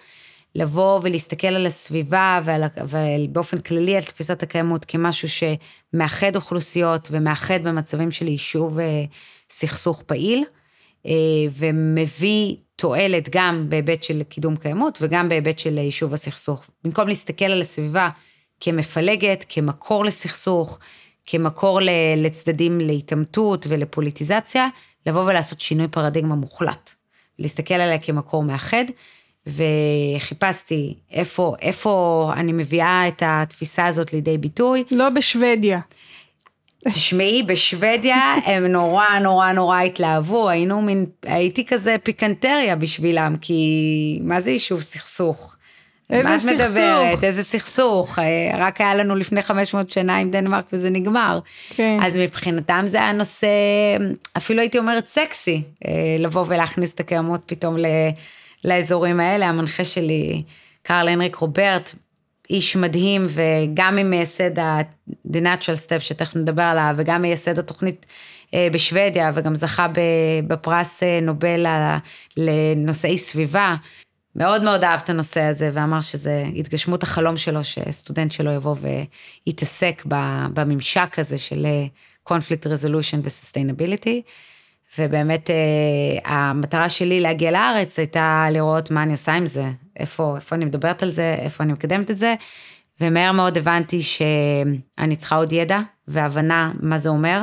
[0.55, 8.11] לבוא ולהסתכל על הסביבה ועל, ובאופן כללי על תפיסת הקיימות כמשהו שמאחד אוכלוסיות ומאחד במצבים
[8.11, 9.03] של יישוב אה,
[9.49, 10.43] סכסוך פעיל,
[11.05, 11.11] אה,
[11.51, 16.69] ומביא תועלת גם בהיבט של קידום קיימות וגם בהיבט של יישוב הסכסוך.
[16.83, 18.09] במקום להסתכל על הסביבה
[18.59, 20.79] כמפלגת, כמקור לסכסוך,
[21.25, 21.79] כמקור
[22.17, 24.67] לצדדים להתעמתות ולפוליטיזציה,
[25.05, 26.95] לבוא ולעשות שינוי פרדיגמה מוחלט.
[27.39, 28.85] להסתכל עליה כמקור מאחד,
[29.47, 34.83] וחיפשתי איפה, איפה אני מביאה את התפיסה הזאת לידי ביטוי.
[34.91, 35.79] לא בשוודיה.
[36.87, 44.39] תשמעי, בשוודיה הם נורא נורא נורא התלהבו, היינו מין, הייתי כזה פיקנטריה בשבילם, כי מה
[44.39, 45.55] זה יישוב סכסוך?
[46.09, 46.45] איזה סכסוך?
[46.45, 47.23] מה את מדברת?
[47.23, 48.19] איזה סכסוך?
[48.19, 51.39] אה, רק היה לנו לפני 500 שנה עם דנמרק וזה נגמר.
[51.69, 51.99] כן.
[52.01, 53.47] אז מבחינתם זה היה נושא,
[54.37, 57.85] אפילו הייתי אומרת סקסי, אה, לבוא ולהכניס את הקיימות פתאום ל...
[58.65, 59.47] לאזורים האלה.
[59.47, 60.43] המנחה שלי,
[60.81, 61.95] קרל הנריק רוברט,
[62.49, 68.05] איש מדהים, וגם ממייסד ה-The Natural Step, שתכף נדבר עליו, וגם מייסד התוכנית
[68.53, 69.87] אה, בשוודיה, וגם זכה
[70.47, 71.65] בפרס אה, נובל
[72.37, 73.75] לנושאי סביבה.
[74.35, 78.75] מאוד מאוד אהב את הנושא הזה, ואמר שזה התגשמות החלום שלו, שסטודנט שלו יבוא
[79.45, 80.03] ויתעסק
[80.53, 81.85] בממשק הזה של אה,
[82.29, 84.21] conflict resolution ו-sustainability.
[84.97, 85.55] ובאמת אה,
[86.35, 89.65] המטרה שלי להגיע לארץ הייתה לראות מה אני עושה עם זה,
[89.99, 92.35] איפה, איפה אני מדברת על זה, איפה אני מקדמת את זה,
[93.01, 97.41] ומהר מאוד הבנתי שאני צריכה עוד ידע והבנה מה זה אומר,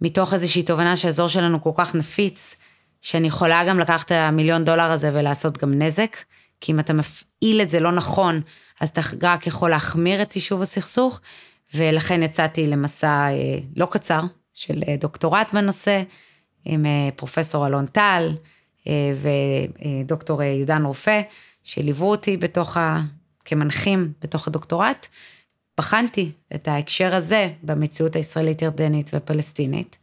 [0.00, 2.56] מתוך איזושהי תובנה שהאזור שלנו כל כך נפיץ,
[3.00, 6.16] שאני יכולה גם לקחת את המיליון דולר הזה ולעשות גם נזק,
[6.60, 8.40] כי אם אתה מפעיל את זה לא נכון,
[8.80, 11.20] אז אתה רק יכול להחמיר את יישוב הסכסוך,
[11.74, 14.20] ולכן יצאתי למסע אה, לא קצר
[14.54, 16.02] של אה, דוקטורט בנושא,
[16.64, 18.32] עם אה, פרופסור אלון טל
[18.88, 19.12] אה,
[20.04, 21.20] ודוקטור יהודן רופא,
[21.64, 23.00] שליוו אותי בתוך ה...
[23.44, 25.06] כמנחים בתוך הדוקטורט.
[25.78, 29.98] בחנתי את ההקשר הזה במציאות הישראלית-ירדנית ופלסטינית.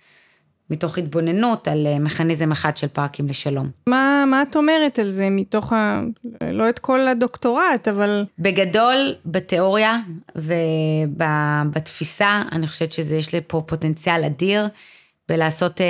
[0.70, 3.70] מתוך התבוננות על אה, מכניזם אחד של פארקים לשלום.
[3.90, 6.02] מה, מה את אומרת על זה מתוך ה...
[6.52, 8.26] לא את כל הדוקטורט, אבל...
[8.40, 9.98] בגדול, בתיאוריה
[10.36, 14.68] ובתפיסה, אני חושבת שיש לי פה פוטנציאל אדיר
[15.30, 15.86] בלעשות אה,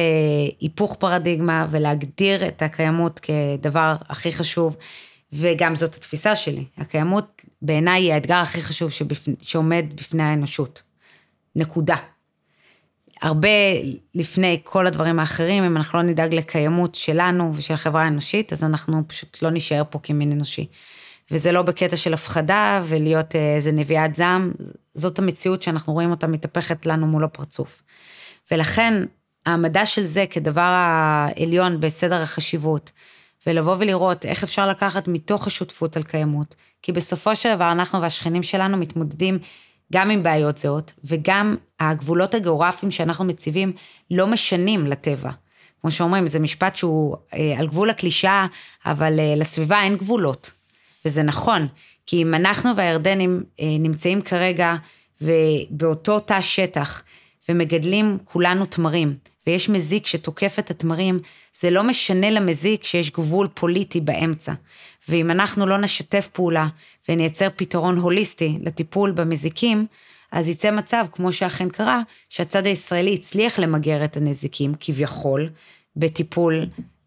[0.59, 4.77] היפוך פרדיגמה ולהגדיר את הקיימות כדבר הכי חשוב.
[5.33, 6.65] וגם זאת התפיסה שלי.
[6.77, 9.27] הקיימות בעיניי היא האתגר הכי חשוב שבפ...
[9.41, 10.81] שעומד בפני האנושות.
[11.55, 11.95] נקודה.
[13.21, 13.49] הרבה
[14.15, 19.07] לפני כל הדברים האחרים, אם אנחנו לא נדאג לקיימות שלנו ושל החברה האנושית, אז אנחנו
[19.07, 20.67] פשוט לא נישאר פה כמין אנושי.
[21.31, 24.51] וזה לא בקטע של הפחדה ולהיות אה, איזה נביאת זעם,
[24.93, 27.83] זאת המציאות שאנחנו רואים אותה מתהפכת לנו מול הפרצוף.
[28.51, 29.03] ולכן,
[29.47, 32.91] העמדה של זה כדבר העליון בסדר החשיבות,
[33.47, 38.43] ולבוא ולראות איך אפשר לקחת מתוך השותפות על קיימות, כי בסופו של דבר אנחנו והשכנים
[38.43, 39.39] שלנו מתמודדים
[39.93, 43.71] גם עם בעיות זהות, וגם הגבולות הגיאוגרפיים שאנחנו מציבים
[44.11, 45.31] לא משנים לטבע.
[45.81, 48.45] כמו שאומרים, זה משפט שהוא אה, על גבול הקלישאה,
[48.85, 50.51] אבל אה, לסביבה אין גבולות.
[51.05, 51.67] וזה נכון,
[52.05, 54.75] כי אם אנחנו והירדנים אה, נמצאים כרגע
[55.69, 57.03] באותו תא שטח,
[57.49, 59.15] ומגדלים כולנו תמרים,
[59.47, 61.19] ויש מזיק שתוקף את התמרים,
[61.59, 64.53] זה לא משנה למזיק שיש גבול פוליטי באמצע.
[65.09, 66.67] ואם אנחנו לא נשתף פעולה
[67.09, 69.85] ונייצר פתרון הוליסטי לטיפול במזיקים,
[70.31, 75.49] אז יצא מצב, כמו שאכן קרה, שהצד הישראלי הצליח למגר את הנזיקים, כביכול,
[75.95, 76.65] בטיפול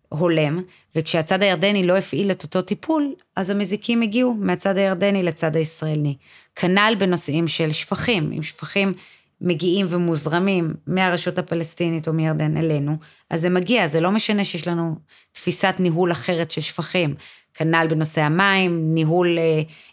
[0.08, 0.62] הולם,
[0.96, 6.14] וכשהצד הירדני לא הפעיל את אותו טיפול, אז המזיקים הגיעו מהצד הירדני לצד הישראלי.
[6.56, 8.92] כנ"ל בנושאים של שפכים, אם שפכים
[9.40, 12.96] מגיעים ומוזרמים מהרשות הפלסטינית או מירדן אלינו,
[13.30, 14.96] אז זה מגיע, זה לא משנה שיש לנו
[15.32, 17.14] תפיסת ניהול אחרת של שפכים.
[17.54, 19.42] כנ"ל בנושא המים, ניהול אה,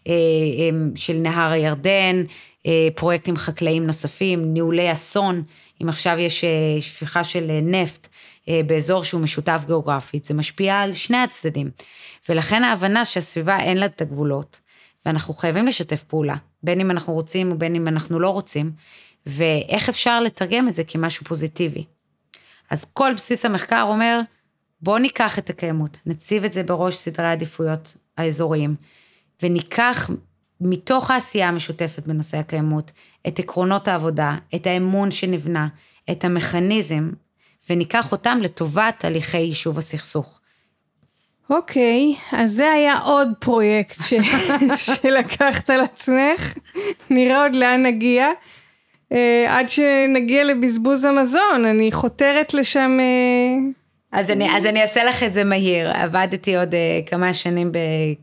[0.07, 2.23] אה, אה, של נהר הירדן,
[2.65, 5.43] אה, פרויקטים חקלאיים נוספים, ניהולי אסון,
[5.83, 8.07] אם עכשיו יש אה, שפיכה של אה, נפט
[8.49, 11.69] אה, באזור שהוא משותף גיאוגרפית, זה משפיע על שני הצדדים.
[12.29, 14.59] ולכן ההבנה שהסביבה אין לה את הגבולות,
[15.05, 18.71] ואנחנו חייבים לשתף פעולה, בין אם אנחנו רוצים ובין אם אנחנו לא רוצים,
[19.27, 21.85] ואיך אפשר לתרגם את זה כמשהו פוזיטיבי.
[22.69, 24.19] אז כל בסיס המחקר אומר,
[24.81, 28.75] בואו ניקח את הקיימות, נציב את זה בראש סדרי העדיפויות האזוריים,
[29.43, 30.09] וניקח
[30.61, 32.91] מתוך העשייה המשותפת בנושא הקיימות,
[33.27, 35.67] את עקרונות העבודה, את האמון שנבנה,
[36.11, 37.09] את המכניזם,
[37.69, 40.39] וניקח אותם לטובת הליכי יישוב הסכסוך.
[41.49, 44.13] אוקיי, okay, אז זה היה עוד פרויקט ש...
[45.01, 46.57] שלקחת על עצמך,
[47.09, 48.27] נראה עוד לאן נגיע.
[49.11, 52.97] אה, עד שנגיע לבזבוז המזון, אני חותרת לשם...
[52.99, 53.69] אה,
[54.11, 55.91] אז אני, אז אני אעשה לך את זה מהיר.
[55.91, 57.71] עבדתי עוד uh, כמה שנים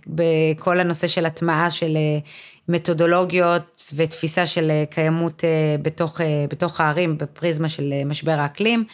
[0.07, 2.29] בכל הנושא של הטמעה של uh,
[2.69, 8.85] מתודולוגיות ותפיסה של uh, קיימות uh, בתוך, uh, בתוך הערים בפריזמה של uh, משבר האקלים.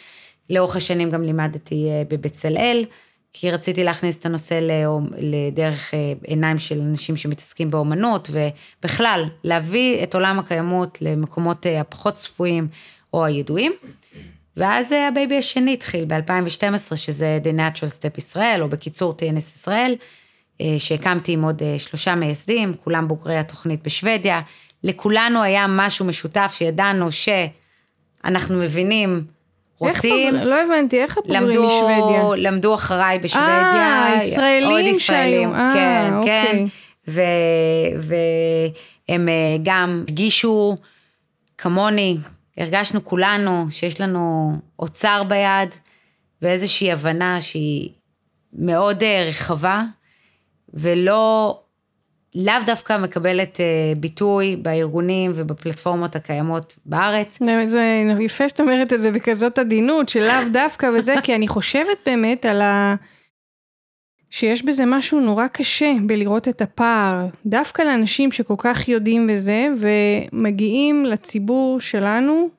[0.49, 2.85] לאורך השנים גם לימדתי uh, בבצלאל.
[3.33, 4.59] כי רציתי להכניס את הנושא
[5.17, 12.15] לדרך אה, עיניים של אנשים שמתעסקים באומנות, ובכלל, להביא את עולם הקיימות למקומות אה, הפחות
[12.15, 12.67] צפויים
[13.13, 13.71] או הידועים.
[14.57, 19.37] ואז אה, ה baby השני התחיל ב-2012, שזה The Natural Step ישראל, או בקיצור TNS
[19.37, 19.95] ישראל,
[20.77, 24.41] שהקמתי עם עוד שלושה מייסדים, כולם בוגרי התוכנית בשוודיה.
[24.83, 29.25] לכולנו היה משהו משותף שידענו שאנחנו מבינים
[29.81, 30.35] רוצים...
[30.35, 30.49] איך פוג...
[30.49, 32.23] לא הבנתי, איך הפוגרים משוודיה?
[32.37, 34.07] למדו אחריי בשוודיה.
[34.13, 35.53] אה, ישראלים שהיו.
[35.53, 36.45] אה, כן, אוקיי.
[36.45, 36.65] כן.
[39.07, 40.75] והם אה, גם הרגישו
[41.57, 42.17] כמוני,
[42.57, 45.69] הרגשנו כולנו שיש לנו אוצר ביד
[46.41, 47.89] ואיזושהי הבנה שהיא
[48.53, 49.83] מאוד אה, רחבה,
[50.73, 51.60] ולא
[52.35, 57.39] לאו דווקא מקבלת אה, ביטוי בארגונים ובפלטפורמות הקיימות בארץ.
[57.67, 62.45] זה יפה שאת אומרת את זה בכזאת עדינות, שלאו דווקא וזה, כי אני חושבת באמת
[62.45, 62.95] על ה...
[64.29, 71.05] שיש בזה משהו נורא קשה בלראות את הפער, דווקא לאנשים שכל כך יודעים וזה, ומגיעים
[71.05, 72.49] לציבור שלנו,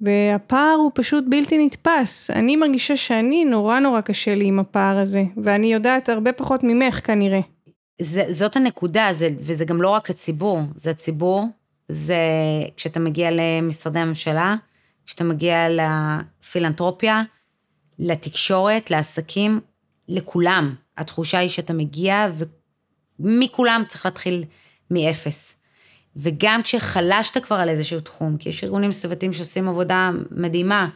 [0.00, 2.30] והפער הוא פשוט בלתי נתפס.
[2.30, 7.06] אני מרגישה שאני, נורא נורא קשה לי עם הפער הזה, ואני יודעת הרבה פחות ממך
[7.06, 7.40] כנראה.
[8.00, 11.46] זה, זאת הנקודה, זה, וזה גם לא רק הציבור, זה הציבור,
[11.88, 12.18] זה
[12.76, 14.56] כשאתה מגיע למשרדי הממשלה,
[15.06, 17.22] כשאתה מגיע לפילנטרופיה,
[17.98, 19.60] לתקשורת, לעסקים,
[20.08, 20.74] לכולם.
[20.98, 22.26] התחושה היא שאתה מגיע
[23.20, 24.44] ומכולם צריך להתחיל
[24.90, 25.56] מאפס.
[26.16, 30.88] וגם כשחלשת כבר על איזשהו תחום, כי יש ארגונים סביבתיים שעושים עבודה מדהימה,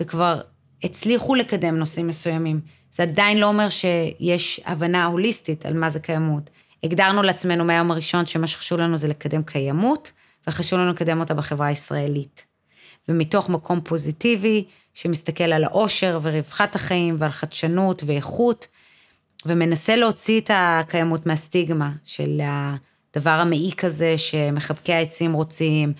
[0.00, 0.40] וכבר
[0.84, 2.60] הצליחו לקדם נושאים מסוימים.
[2.90, 6.50] זה עדיין לא אומר שיש הבנה הוליסטית על מה זה קיימות.
[6.84, 10.12] הגדרנו לעצמנו מהיום הראשון שמה שחשוב לנו זה לקדם קיימות,
[10.46, 12.44] וחשוב לנו לקדם אותה בחברה הישראלית.
[13.08, 18.66] ומתוך מקום פוזיטיבי, שמסתכל על העושר ורווחת החיים ועל חדשנות ואיכות,
[19.46, 25.92] ומנסה להוציא את הקיימות מהסטיגמה של הדבר המעיק הזה שמחבקי העצים רוצים,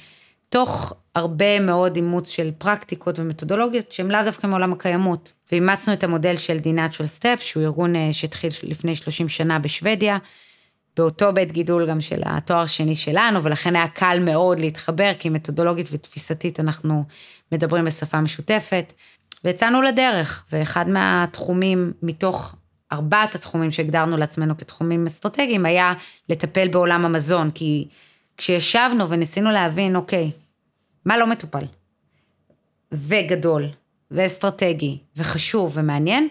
[0.49, 5.33] תוך הרבה מאוד אימוץ של פרקטיקות ומתודולוגיות שהן לאו דווקא מעולם הקיימות.
[5.53, 10.19] ואימצנו את המודל של The Natural Step, שהוא ארגון אה, שהתחיל לפני 30 שנה בשוודיה,
[10.97, 15.89] באותו בית גידול גם של התואר השני שלנו, ולכן היה קל מאוד להתחבר, כי מתודולוגית
[15.93, 17.05] ותפיסתית אנחנו
[17.53, 18.93] מדברים בשפה משותפת.
[19.45, 22.55] ויצאנו לדרך, ואחד מהתחומים מתוך
[22.93, 25.93] ארבעת התחומים שהגדרנו לעצמנו כתחומים אסטרטגיים, היה
[26.29, 27.89] לטפל בעולם המזון, כי
[28.37, 30.31] כשישבנו וניסינו להבין, אוקיי,
[31.05, 31.65] מה לא מטופל?
[32.93, 33.69] וגדול,
[34.11, 36.29] ואסטרטגי, וחשוב ומעניין,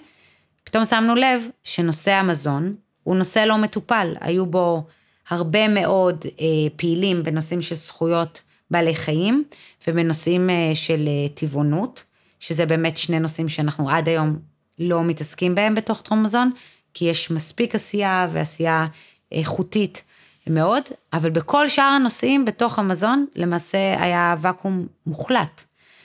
[0.64, 4.16] פתאום שמנו לב שנושא המזון הוא נושא לא מטופל.
[4.20, 4.84] היו בו
[5.30, 9.44] הרבה מאוד אה, פעילים בנושאים של זכויות בעלי חיים,
[9.88, 12.04] ובנושאים אה, של אה, טבעונות,
[12.40, 14.40] שזה באמת שני נושאים שאנחנו עד היום
[14.80, 16.52] לא מתעסקים בהם בתוך תחום מזון,
[16.94, 18.88] כי יש מספיק עשייה ועשייה
[19.32, 20.04] איכותית
[20.48, 25.64] מאוד, אבל בכל שאר הנושאים בתוך המזון, למעשה היה ואקום מוחלט.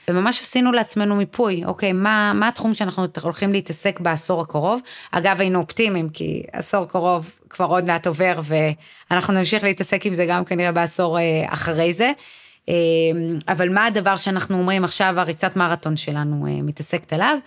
[0.08, 4.80] וממש עשינו לעצמנו מיפוי, אוקיי, מה, מה התחום שאנחנו הולכים להתעסק בעשור הקרוב?
[5.12, 8.40] אגב, היינו אופטימיים, כי עשור קרוב כבר עוד מעט עובר,
[9.10, 12.12] ואנחנו נמשיך להתעסק עם זה גם כנראה בעשור אה, אחרי זה.
[12.68, 12.74] אה,
[13.48, 17.38] אבל מה הדבר שאנחנו אומרים עכשיו, הריצת מרתון שלנו אה, מתעסקת עליו?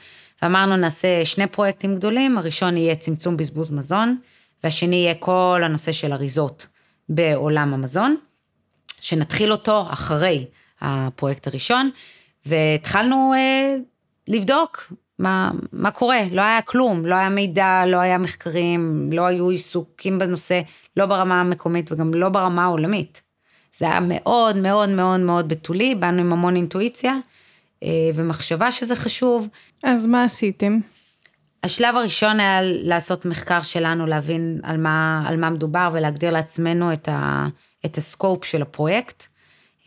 [0.42, 4.18] ואמרנו נעשה שני פרויקטים גדולים, הראשון יהיה צמצום בזבוז מזון,
[4.64, 6.68] והשני יהיה כל הנושא של אריזות
[7.10, 8.16] בעולם המזון,
[9.00, 10.46] שנתחיל אותו אחרי
[10.82, 11.90] הפרויקט הראשון,
[12.46, 13.76] והתחלנו אה,
[14.28, 19.50] לבדוק מה, מה קורה, לא היה כלום, לא היה מידע, לא היה מחקרים, לא היו
[19.50, 20.62] עיסוקים בנושא,
[20.98, 23.22] לא ברמה המקומית וגם לא ברמה העולמית.
[23.78, 27.18] זה היה מאוד מאוד מאוד מאוד בתולי, באנו עם המון אינטואיציה
[27.84, 29.50] אה, ומחשבה שזה חשוב.
[29.84, 30.80] אז מה עשיתם?
[31.64, 37.10] השלב הראשון היה לעשות מחקר שלנו, להבין על מה, על מה מדובר ולהגדיר לעצמנו את,
[37.10, 37.48] ה,
[37.86, 39.24] את הסקופ של הפרויקט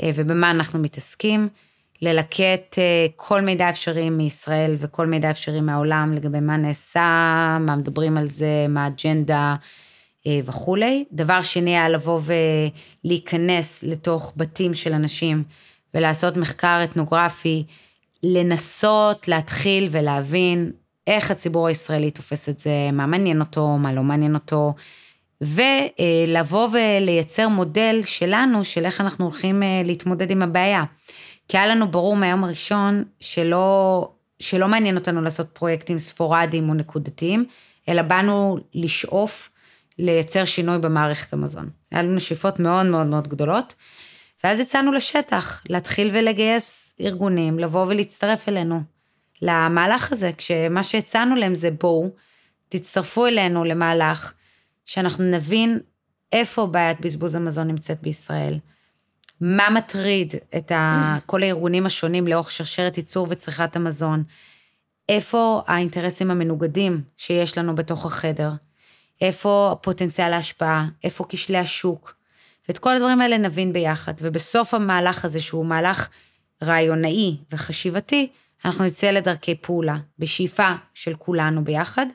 [0.02, 1.48] אה, ובמה אנחנו מתעסקים.
[2.02, 7.00] ללקט אה, כל מידע אפשרי מישראל וכל מידע אפשרי מהעולם לגבי מה נעשה,
[7.60, 9.56] מה מדברים על זה, מה האג'נדה
[10.26, 11.04] אה, וכולי.
[11.12, 12.20] דבר שני היה לבוא
[13.04, 15.42] ולהיכנס לתוך בתים של אנשים
[15.94, 17.64] ולעשות מחקר אתנוגרפי,
[18.22, 20.72] לנסות להתחיל ולהבין
[21.06, 24.74] איך הציבור הישראלי תופס את זה, מה מעניין אותו, מה לא מעניין אותו,
[25.40, 30.84] ולבוא ולייצר מודל שלנו של איך אנחנו הולכים אה, להתמודד עם הבעיה.
[31.48, 37.44] כי היה לנו ברור מהיום הראשון שלא, שלא מעניין אותנו לעשות פרויקטים ספורדיים או נקודתיים,
[37.88, 39.50] אלא באנו לשאוף
[39.98, 41.70] לייצר שינוי במערכת המזון.
[41.90, 43.74] היה לנו שאיפות מאוד מאוד מאוד גדולות,
[44.44, 48.80] ואז יצאנו לשטח, להתחיל ולגייס ארגונים, לבוא ולהצטרף אלינו
[49.42, 52.10] למהלך הזה, כשמה שהצענו להם זה בואו,
[52.68, 54.32] תצטרפו אלינו למהלך
[54.84, 55.80] שאנחנו נבין
[56.32, 58.58] איפה בעיית בזבוז המזון נמצאת בישראל,
[59.40, 64.22] מה מטריד את ה, כל הארגונים השונים לאורך שרשרת ייצור וצריכת המזון,
[65.08, 68.50] איפה האינטרסים המנוגדים שיש לנו בתוך החדר,
[69.20, 72.14] איפה פוטנציאל ההשפעה, איפה כשלי השוק,
[72.68, 76.08] ואת כל הדברים האלה נבין ביחד, ובסוף המהלך הזה, שהוא מהלך
[76.62, 78.28] רעיונאי וחשיבתי,
[78.64, 82.06] אנחנו נצא לדרכי פעולה, בשאיפה של כולנו ביחד,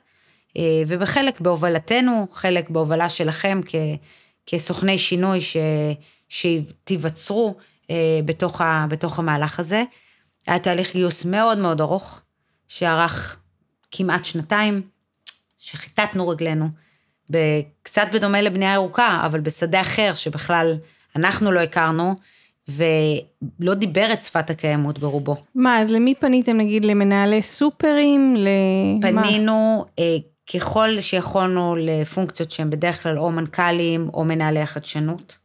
[0.57, 3.75] אה, ובחלק בהובלתנו, חלק בהובלה שלכם כ,
[4.45, 5.57] כסוכני שינוי ש,
[6.33, 7.55] שתיווצרו
[7.89, 9.83] אה, בתוך, ה, בתוך המהלך הזה.
[10.47, 12.21] היה תהליך גיוס מאוד מאוד ארוך,
[12.67, 13.39] שארך
[13.91, 14.81] כמעט שנתיים,
[15.57, 16.67] שחיטטנו רגלינו,
[17.83, 20.77] קצת בדומה לבנייה ירוקה, אבל בשדה אחר שבכלל
[21.15, 22.13] אנחנו לא הכרנו,
[22.67, 25.35] ולא דיבר את שפת הקיימות ברובו.
[25.55, 28.35] מה, אז למי פניתם נגיד למנהלי סופרים?
[29.01, 30.15] פנינו אה,
[30.53, 35.42] ככל שיכולנו לפונקציות שהן בדרך כלל או מנכ"לים או מנהלי החדשנות.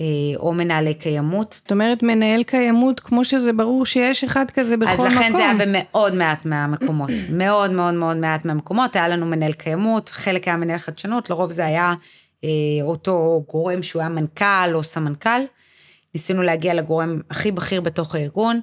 [0.00, 0.04] אה,
[0.36, 1.52] או מנהלי קיימות.
[1.58, 5.06] זאת אומרת, מנהל קיימות, כמו שזה ברור שיש אחד כזה בכל מקום.
[5.06, 5.36] אז לכן מקום.
[5.36, 10.48] זה היה במאוד מעט מהמקומות, מאוד מאוד מאוד מעט מהמקומות, היה לנו מנהל קיימות, חלק
[10.48, 11.94] היה מנהל חדשנות, לרוב זה היה
[12.44, 12.48] אה,
[12.82, 15.40] אותו גורם שהוא היה מנכ"ל או סמנכ"ל.
[16.14, 18.60] ניסינו להגיע לגורם הכי בכיר בתוך הארגון.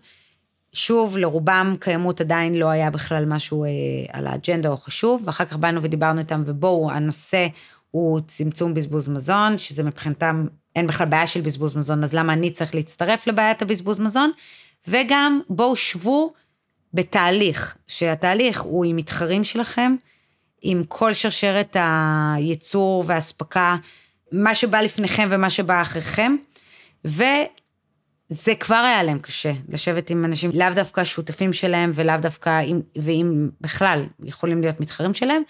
[0.73, 3.69] שוב, לרובם קיימות עדיין לא היה בכלל משהו אה,
[4.11, 7.47] על האג'נדה או חשוב, ואחר כך באנו ודיברנו איתם, ובואו, הנושא
[7.91, 12.51] הוא צמצום בזבוז מזון, שזה מבחינתם אין בכלל בעיה של בזבוז מזון, אז למה אני
[12.51, 14.32] צריך להצטרף לבעיית הבזבוז מזון?
[14.88, 16.34] וגם בואו שבו
[16.93, 19.95] בתהליך, שהתהליך הוא עם מתחרים שלכם,
[20.61, 23.76] עם כל שרשרת הייצור והאספקה,
[24.32, 26.36] מה שבא לפניכם ומה שבא אחריכם,
[27.05, 32.61] וזה כבר היה להם קשה, לשבת עם אנשים, לאו דווקא השותפים שלהם ולאו דווקא,
[32.95, 35.41] ואם בכלל יכולים להיות מתחרים שלהם,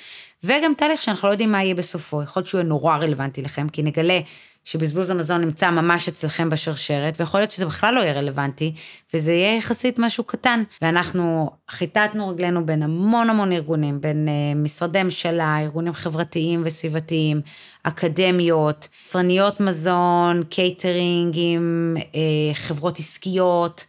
[0.44, 3.70] וגם תהליך שאנחנו לא יודעים מה יהיה בסופו, יכול להיות שהוא יהיה נורא רלוונטי לכם,
[3.70, 4.20] כי נגלה
[4.66, 8.74] שבזבוז המזון נמצא ממש אצלכם בשרשרת, ויכול להיות שזה בכלל לא יהיה רלוונטי,
[9.14, 10.64] וזה יהיה יחסית משהו קטן.
[10.82, 17.42] ואנחנו חיטטנו רגלינו בין המון המון ארגונים, בין uh, משרדי ממשלה, ארגונים חברתיים וסביבתיים,
[17.84, 22.16] אקדמיות, יצרניות מזון, קייטרינגים, uh,
[22.54, 23.86] חברות עסקיות,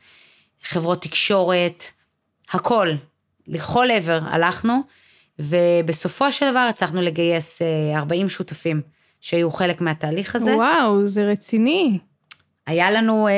[0.63, 1.85] חברות תקשורת,
[2.53, 2.89] הכל.
[3.49, 4.81] לכל עבר הלכנו,
[5.39, 8.96] ובסופו של דבר הצלחנו לגייס uh, 40 שותפים.
[9.21, 10.57] שהיו חלק מהתהליך הזה.
[10.57, 11.99] וואו, זה רציני.
[12.67, 13.33] היה לנו אה,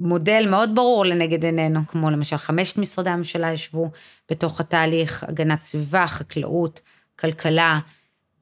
[0.00, 3.90] מודל מאוד ברור לנגד עינינו, כמו למשל חמשת משרדי הממשלה ישבו
[4.30, 6.80] בתוך התהליך, הגנת סביבה, חקלאות,
[7.18, 7.78] כלכלה,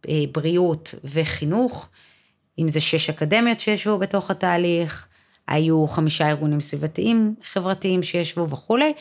[0.09, 1.89] אה, בריאות וחינוך,
[2.59, 5.07] אם זה שש אקדמיות שישבו בתוך התהליך,
[5.49, 8.93] היו חמישה ארגונים סביבתיים חברתיים שישבו וכולי,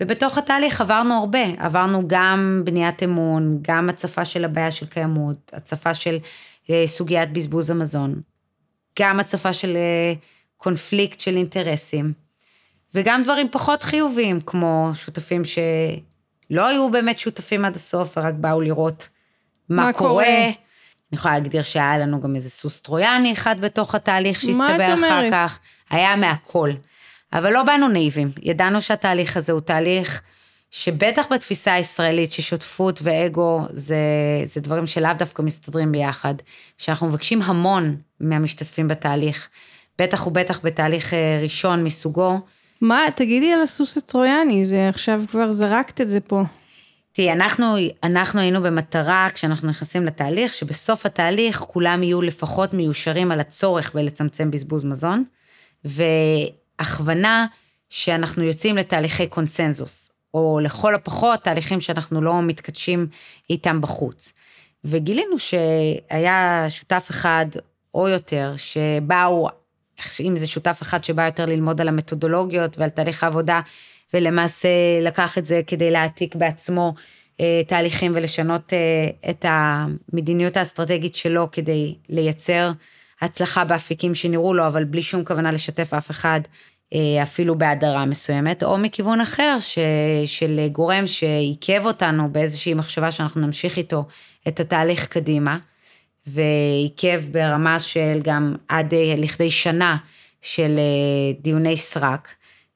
[0.00, 5.94] ובתוך התהליך עברנו הרבה, עברנו גם בניית אמון, גם הצפה של הבעיה של קיימות, הצפה
[5.94, 6.18] של
[6.86, 8.20] סוגיית בזבוז המזון,
[8.98, 10.14] גם הצפה של אה,
[10.56, 12.12] קונפליקט של אינטרסים,
[12.94, 19.08] וגם דברים פחות חיוביים, כמו שותפים שלא היו באמת שותפים עד הסוף, ורק באו לראות
[19.68, 20.10] מה, מה קורה.
[20.10, 20.44] קורה.
[21.12, 25.58] אני יכולה להגדיר שהיה לנו גם איזה סוס טרויאני אחד בתוך התהליך שהסתבר אחר כך.
[25.90, 26.70] היה מהכל.
[27.32, 30.22] אבל לא באנו נאיבים, ידענו שהתהליך הזה הוא תהליך
[30.78, 33.96] שבטח בתפיסה הישראלית ששותפות ואגו זה,
[34.44, 36.34] זה דברים שלאו דווקא מסתדרים ביחד,
[36.78, 39.48] שאנחנו מבקשים המון מהמשתתפים בתהליך,
[39.98, 42.40] בטח ובטח בתהליך אה, ראשון מסוגו.
[42.80, 46.42] מה, תגידי על הסוס הטרויאני, זה עכשיו כבר זרקת את זה פה.
[47.12, 53.40] תראי, אנחנו, אנחנו היינו במטרה, כשאנחנו נכנסים לתהליך, שבסוף התהליך כולם יהיו לפחות מיושרים על
[53.40, 55.24] הצורך בלצמצם בזבוז מזון,
[55.84, 57.46] והכוונה
[57.90, 60.10] שאנחנו יוצאים לתהליכי קונצנזוס.
[60.36, 63.06] או לכל הפחות תהליכים שאנחנו לא מתקדשים
[63.50, 64.32] איתם בחוץ.
[64.84, 67.46] וגילינו שהיה שותף אחד
[67.94, 69.48] או יותר שבאו,
[70.20, 73.60] אם זה שותף אחד שבא יותר ללמוד על המתודולוגיות ועל תהליך העבודה,
[74.14, 74.68] ולמעשה
[75.02, 76.94] לקח את זה כדי להעתיק בעצמו
[77.40, 82.72] אה, תהליכים ולשנות אה, את המדיניות האסטרטגית שלו כדי לייצר
[83.20, 86.40] הצלחה באפיקים שנראו לו, אבל בלי שום כוונה לשתף אף אחד
[87.22, 89.78] אפילו בהדרה מסוימת, או מכיוון אחר ש,
[90.26, 94.04] של גורם שעיכב אותנו באיזושהי מחשבה שאנחנו נמשיך איתו
[94.48, 95.58] את התהליך קדימה,
[96.26, 99.96] ועיכב ברמה של גם עד אה, לכדי שנה
[100.42, 102.28] של אה, דיוני סרק,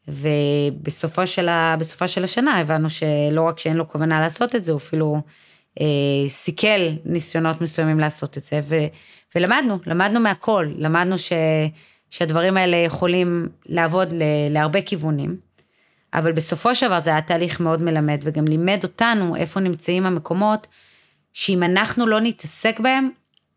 [0.09, 4.79] ובסופה של, ה, של השנה הבנו שלא רק שאין לו כוונה לעשות את זה, הוא
[4.79, 5.21] אפילו
[5.81, 8.77] אה, סיכל ניסיונות מסוימים לעשות את זה, ו,
[9.35, 11.33] ולמדנו, למדנו מהכל, למדנו ש...
[12.11, 14.13] שהדברים האלה יכולים לעבוד
[14.51, 15.37] להרבה כיוונים,
[16.15, 20.67] אבל בסופו של דבר זה היה תהליך מאוד מלמד, וגם לימד אותנו איפה נמצאים המקומות,
[21.33, 23.11] שאם אנחנו לא נתעסק בהם,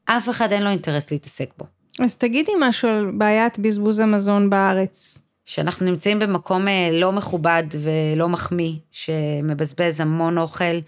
[0.05, 1.65] אף אחד אין לו אינטרס להתעסק בו.
[1.99, 5.23] אז תגידי משהו על בעיית בזבוז המזון בארץ.
[5.45, 10.79] שאנחנו נמצאים במקום אה, לא מכובד ולא מחמיא, שמבזבז המון אוכל.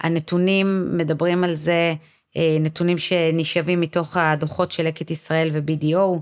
[0.00, 1.94] הנתונים מדברים על זה,
[2.36, 6.18] אה, נתונים שנשאבים מתוך הדוחות של לקט ישראל ו-BDO,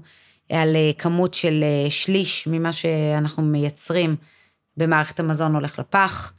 [0.51, 4.17] על אה, כמות של אה, שליש ממה שאנחנו מייצרים
[4.77, 6.33] במערכת המזון הולך לפח,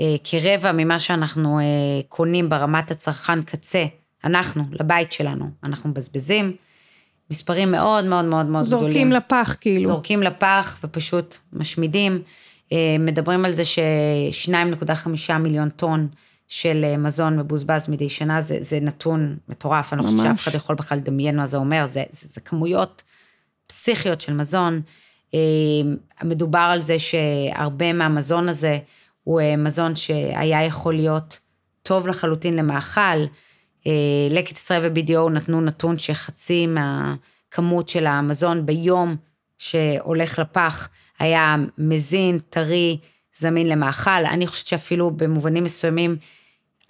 [0.00, 1.60] אה, כרבע ממה שאנחנו
[2.08, 3.84] קונים ברמת הצרכן קצה,
[4.24, 6.56] אנחנו, לבית שלנו, אנחנו מבזבזים.
[7.30, 9.12] מספרים מאוד מאוד מאוד מאוד זורקים גדולים.
[9.12, 9.86] זורקים לפח כאילו.
[9.86, 12.22] זורקים לפח ופשוט משמידים.
[12.98, 16.08] מדברים על זה ש-2.5 מיליון טון
[16.48, 20.76] של מזון מבוזבז מדי שנה, זה, זה נתון מטורף, אני לא חושבת שאף אחד יכול
[20.76, 23.02] בכלל לדמיין מה זה אומר, זה, זה, זה כמויות
[23.70, 24.80] פסיכיות של מזון.
[25.34, 25.40] אה,
[26.24, 28.78] מדובר על זה שהרבה מהמזון הזה
[29.24, 31.38] הוא אה, מזון שהיה יכול להיות
[31.82, 33.24] טוב לחלוטין למאכל.
[33.86, 33.92] אה,
[34.30, 39.16] לקט ישראל ו-BDO נתנו נתון שחצי מהכמות של המזון ביום
[39.58, 42.98] שהולך לפח היה מזין, טרי,
[43.34, 44.24] זמין למאכל.
[44.24, 46.16] אני חושבת שאפילו במובנים מסוימים,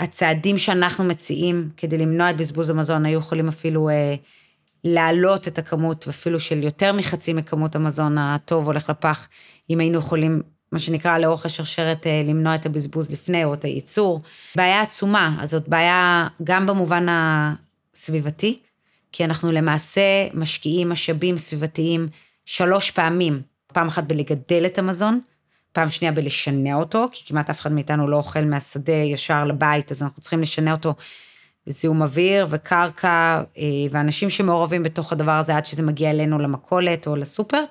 [0.00, 4.14] הצעדים שאנחנו מציעים כדי למנוע את בזבוז המזון היו יכולים אפילו אה,
[4.84, 9.28] להעלות את הכמות, אפילו של יותר מחצי מכמות המזון הטוב הולך לפח,
[9.70, 14.20] אם היינו יכולים, מה שנקרא, לאורך השרשרת, אה, למנוע את הבזבוז לפני או את הייצור.
[14.56, 18.58] בעיה עצומה, אז זאת בעיה גם במובן הסביבתי,
[19.12, 22.08] כי אנחנו למעשה משקיעים משאבים סביבתיים
[22.44, 25.20] שלוש פעמים, פעם אחת בלגדל את המזון,
[25.72, 30.02] פעם שנייה בלשנע אותו, כי כמעט אף אחד מאיתנו לא אוכל מהשדה ישר לבית, אז
[30.02, 30.94] אנחנו צריכים לשנע אותו
[31.66, 37.16] בזיהום אוויר וקרקע, אה, ואנשים שמעורבים בתוך הדבר הזה עד שזה מגיע אלינו למכולת או
[37.16, 37.64] לסופר.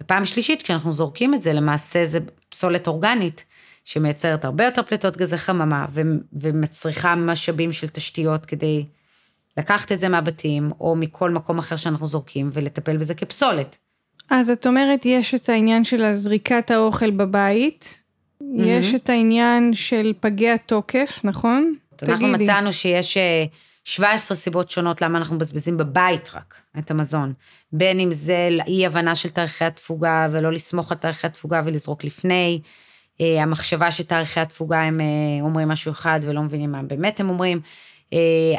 [0.00, 2.18] ופעם שלישית, כשאנחנו זורקים את זה, למעשה זה
[2.48, 3.44] פסולת אורגנית,
[3.84, 5.86] שמייצרת הרבה יותר פליטות גזי חממה,
[6.32, 8.84] ומצריכה משאבים של תשתיות כדי
[9.56, 13.76] לקחת את זה מהבתים, או מכל מקום אחר שאנחנו זורקים, ולטפל בזה כפסולת.
[14.30, 18.02] אז את אומרת, יש את העניין של הזריקת האוכל בבית,
[18.42, 18.44] mm-hmm.
[18.56, 21.74] יש את העניין של פגי התוקף, נכון?
[22.02, 22.44] אנחנו תגידי.
[22.44, 23.16] מצאנו שיש
[23.84, 27.32] 17 אה, סיבות שונות למה אנחנו מבזבזים בבית רק את המזון.
[27.72, 32.60] בין אם זה אי הבנה של תאריכי התפוגה ולא לסמוך על תאריכי התפוגה ולזרוק לפני,
[33.20, 35.06] אה, המחשבה שתאריכי התפוגה הם אה,
[35.40, 37.60] אומרים משהו אחד ולא מבינים מה באמת הם אומרים.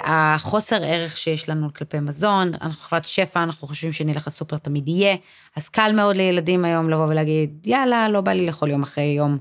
[0.03, 5.15] החוסר ערך שיש לנו כלפי מזון, אנחנו חברת שפע, אנחנו חושבים שנלך לסופר תמיד יהיה,
[5.55, 9.37] אז קל מאוד לילדים היום לבוא ולהגיד, יאללה, לא בא לי לאכול יום אחרי יום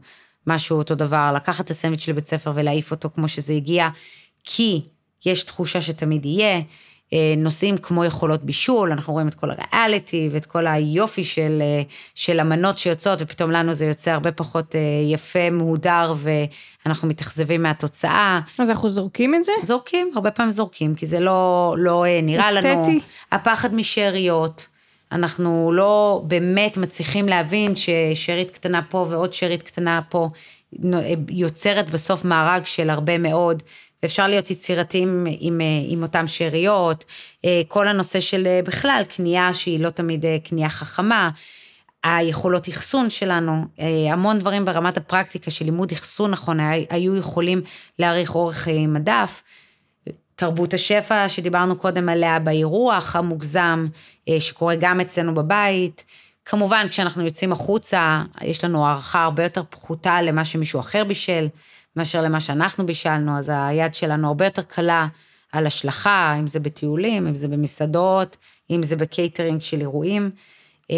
[0.47, 3.89] משהו אותו דבר, לקחת את הסנדוויץ' לבית ספר ולהעיף אותו כמו שזה הגיע,
[4.45, 4.83] כי
[5.27, 6.61] יש תחושה שתמיד יהיה.
[7.13, 11.83] אה, נושאים כמו יכולות בישול, אנחנו רואים את כל הריאליטי ואת כל היופי של, אה,
[12.15, 14.81] של המנות שיוצאות, ופתאום לנו זה יוצא הרבה פחות אה,
[15.13, 18.41] יפה, מהודר, ואנחנו מתאכזבים מהתוצאה.
[18.59, 19.53] אז אנחנו זורקים את זה?
[19.65, 22.69] זורקים, הרבה פעמים זורקים, כי זה לא, לא נראה אסתטי.
[22.69, 22.83] לנו.
[22.83, 23.01] אסתטי.
[23.33, 24.67] הפחד משאריות.
[25.13, 30.29] אנחנו לא באמת מצליחים להבין ששארית קטנה פה ועוד שארית קטנה פה
[31.31, 33.63] יוצרת בסוף מארג של הרבה מאוד,
[34.03, 37.05] ואפשר להיות יצירתיים עם, עם אותן שאריות,
[37.69, 41.31] כל הנושא של בכלל קנייה שהיא לא תמיד קנייה חכמה,
[42.05, 43.65] היכולות אחסון שלנו,
[44.13, 46.59] המון דברים ברמת הפרקטיקה של לימוד אחסון נכון
[46.91, 47.63] היו יכולים
[47.99, 49.43] להאריך אורך מדף.
[50.37, 53.87] תרבות השפע שדיברנו קודם עליה באירוח המוגזם,
[54.29, 56.05] אה, שקורה גם אצלנו בבית.
[56.45, 61.49] כמובן, כשאנחנו יוצאים החוצה, יש לנו הערכה הרבה יותר פחותה למה שמישהו אחר בישל,
[61.97, 65.07] מאשר למה שאנחנו בישלנו, אז היד שלנו הרבה יותר קלה
[65.53, 68.37] על השלכה, אם זה בטיולים, אם זה במסעדות,
[68.71, 70.31] אם זה בקייטרינג של אירועים.
[70.91, 70.97] אה,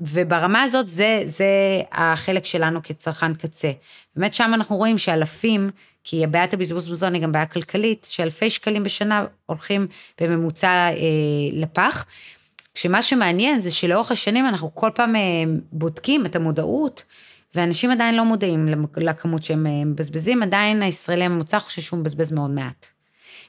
[0.00, 3.70] וברמה הזאת זה, זה החלק שלנו כצרכן קצה.
[4.16, 5.70] באמת שם אנחנו רואים שאלפים,
[6.04, 9.86] כי בעיית הבזבוז מזון היא גם בעיה כלכלית, שאלפי שקלים בשנה הולכים
[10.20, 10.92] בממוצע אה,
[11.52, 12.06] לפח.
[12.74, 15.20] כשמה שמעניין זה שלאורך השנים אנחנו כל פעם אה,
[15.72, 17.04] בודקים את המודעות,
[17.54, 22.50] ואנשים עדיין לא מודעים לכמות שהם אה, מבזבזים, עדיין הישראלי הממוצע חושב שהוא מבזבז מאוד
[22.50, 22.93] מעט.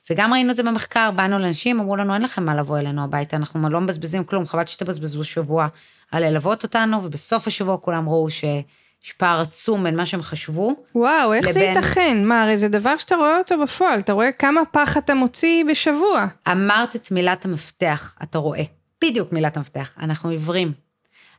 [0.09, 3.37] וגם ראינו את זה במחקר, באנו לאנשים, אמרו לנו, אין לכם מה לבוא אלינו הביתה,
[3.37, 5.67] אנחנו לא מבזבזים כלום, חבל שתבזבזו שבוע
[6.11, 10.75] על ללוות אותנו, ובסוף השבוע כולם ראו שיש פער עצום בין מה שהם חשבו.
[10.95, 11.53] וואו, איך לבין...
[11.53, 12.23] זה ייתכן?
[12.25, 16.27] מה, הרי זה דבר שאתה רואה אותו בפועל, אתה רואה כמה פח אתה מוציא בשבוע.
[16.51, 18.63] אמרת את מילת המפתח, אתה רואה.
[19.03, 20.71] בדיוק מילת המפתח, אנחנו עיוורים.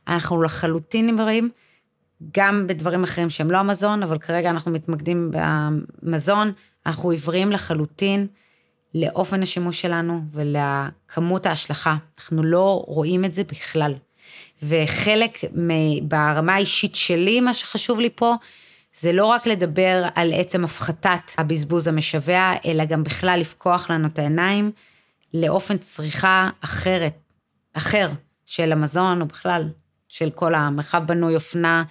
[0.07, 1.49] אנחנו לחלוטין עיוורים,
[2.37, 6.51] גם בדברים אחרים שהם לא המזון, אבל כרגע אנחנו מתמקדים במזון,
[6.85, 8.27] אנחנו עיוורים לחלוטין.
[8.95, 11.95] לאופן השימוש שלנו ולכמות ההשלכה.
[12.17, 13.93] אנחנו לא רואים את זה בכלל.
[14.63, 15.37] וחלק
[16.01, 18.35] ברמה האישית שלי, מה שחשוב לי פה,
[18.99, 24.19] זה לא רק לדבר על עצם הפחתת הבזבוז המשווע, אלא גם בכלל לפקוח לנו את
[24.19, 24.71] העיניים
[25.33, 27.13] לאופן צריכה אחרת,
[27.73, 28.09] אחר
[28.45, 29.69] של המזון, או בכלל
[30.07, 31.83] של כל המרחב בנוי אופנה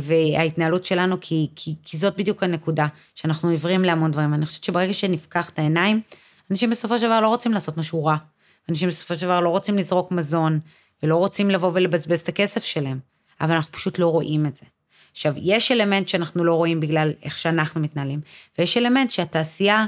[0.00, 4.34] וההתנהלות שלנו, כי, כי, כי זאת בדיוק הנקודה, שאנחנו עיוורים להמון דברים.
[4.34, 6.00] אני חושבת שברגע שנפקח את העיניים,
[6.50, 8.16] אנשים בסופו של דבר לא רוצים לעשות משהו רע.
[8.68, 10.60] אנשים בסופו של דבר לא רוצים לזרוק מזון,
[11.02, 12.98] ולא רוצים לבוא ולבזבז את הכסף שלהם,
[13.40, 14.66] אבל אנחנו פשוט לא רואים את זה.
[15.12, 18.20] עכשיו, יש אלמנט שאנחנו לא רואים בגלל איך שאנחנו מתנהלים,
[18.58, 19.86] ויש אלמנט שהתעשייה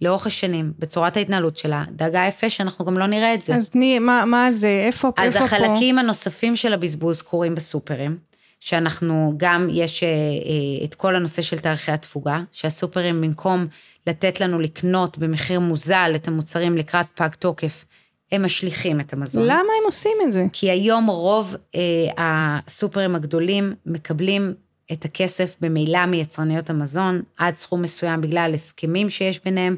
[0.00, 3.56] לאורך השנים, בצורת ההתנהלות שלה, דאגה יפה שאנחנו גם לא נראה את זה.
[3.56, 5.56] אז תני, מה, מה זה, איפה, אז איפה פה?
[5.56, 8.18] אז החלקים הנוספים של הבזבוז קורים בסופרים,
[8.64, 13.66] שאנחנו גם, יש אה, אה, את כל הנושא של תאריכי התפוגה, שהסופרים במקום
[14.06, 17.84] לתת לנו לקנות במחיר מוזל את המוצרים לקראת פג תוקף,
[18.32, 19.42] הם משליכים את המזון.
[19.42, 20.44] למה הם עושים את זה?
[20.52, 21.80] כי היום רוב אה,
[22.18, 24.54] הסופרים הגדולים מקבלים
[24.92, 29.76] את הכסף במילא מיצרניות המזון עד סכום מסוים בגלל הסכמים שיש ביניהם,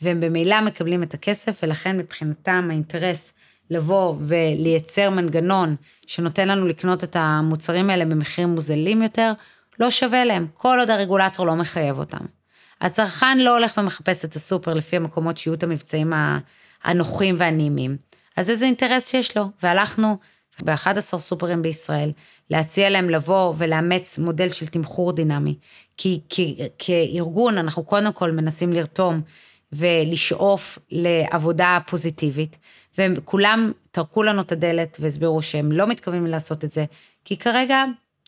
[0.00, 3.32] והם במילא מקבלים את הכסף, ולכן מבחינתם האינטרס
[3.70, 9.32] לבוא ולייצר מנגנון שנותן לנו לקנות את המוצרים האלה במחירים מוזלים יותר,
[9.80, 12.24] לא שווה להם, כל עוד הרגולטור לא מחייב אותם.
[12.80, 16.12] הצרכן לא הולך ומחפש את הסופר לפי המקומות שיהיו את המבצעים
[16.84, 17.96] הנוחים והנעימים.
[18.36, 19.50] אז איזה אינטרס שיש לו?
[19.62, 20.16] והלכנו
[20.64, 22.12] ב-11 סופרים בישראל,
[22.50, 25.58] להציע להם לבוא ולאמץ מודל של תמחור דינמי.
[25.96, 29.20] כי, כי כארגון אנחנו קודם כל מנסים לרתום
[29.72, 32.58] ולשאוף לעבודה פוזיטיבית,
[32.98, 36.84] וכולם טרקו לנו את הדלת והסבירו שהם לא מתכוונים לעשות את זה,
[37.24, 37.84] כי כרגע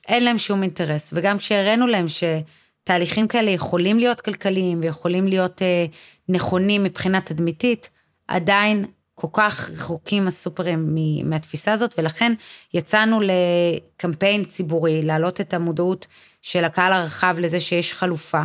[0.09, 1.11] אין להם שום אינטרס.
[1.12, 5.86] וגם כשהראינו להם שתהליכים כאלה יכולים להיות כלכליים ויכולים להיות אה,
[6.28, 7.91] נכונים מבחינה תדמיתית,
[8.28, 8.84] עדיין
[9.14, 12.32] כל כך רחוקים הסופרים מהתפיסה הזאת, ולכן
[12.74, 16.07] יצאנו לקמפיין ציבורי, להעלות את המודעות
[16.43, 18.43] של הקהל הרחב לזה שיש חלופה,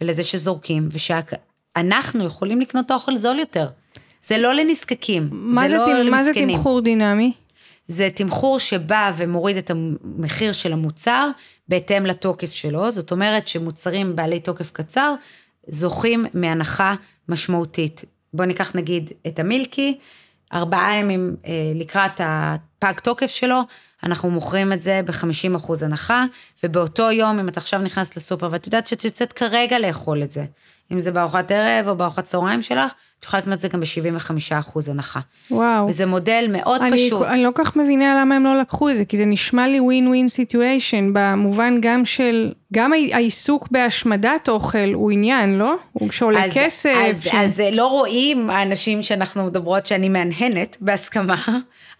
[0.00, 0.88] ולזה שזורקים,
[1.78, 3.68] ושאנחנו יכולים לקנות אוכל זול יותר.
[4.22, 5.30] זה לא לנזקקים,
[5.62, 6.56] זה, זה, לא תמ- מה זה למסכנים.
[6.56, 7.32] תמחור דינמי?
[7.88, 11.28] זה תמחור שבא ומוריד את המחיר של המוצר
[11.68, 15.14] בהתאם לתוקף שלו, זאת אומרת שמוצרים בעלי תוקף קצר
[15.68, 16.94] זוכים מהנחה
[17.28, 18.04] משמעותית.
[18.34, 19.98] בואו ניקח נגיד את המילקי,
[20.52, 23.60] ארבעה ימים אה, לקראת הפג תוקף שלו,
[24.02, 26.24] אנחנו מוכרים את זה ב-50% הנחה,
[26.64, 30.44] ובאותו יום, אם את עכשיו נכנסת לסופר ואת יודעת שאת יוצאת כרגע לאכול את זה,
[30.92, 34.90] אם זה בארוחת ערב או בארוחת צהריים שלך, את יכולה לקנות את זה גם ב-75%
[34.90, 35.20] הנחה.
[35.50, 35.86] וואו.
[35.88, 37.22] וזה מודל מאוד אני, פשוט.
[37.22, 39.80] אני לא כל כך מבינה למה הם לא לקחו את זה, כי זה נשמע לי
[39.80, 45.74] win-win situation, במובן גם של, גם העי- העיסוק בהשמדת אוכל הוא עניין, לא?
[45.92, 46.94] הוא שעולה אז, כסף.
[47.10, 47.28] אז, ש...
[47.34, 51.36] אז לא רואים האנשים שאנחנו מדברות שאני מהנהנת בהסכמה,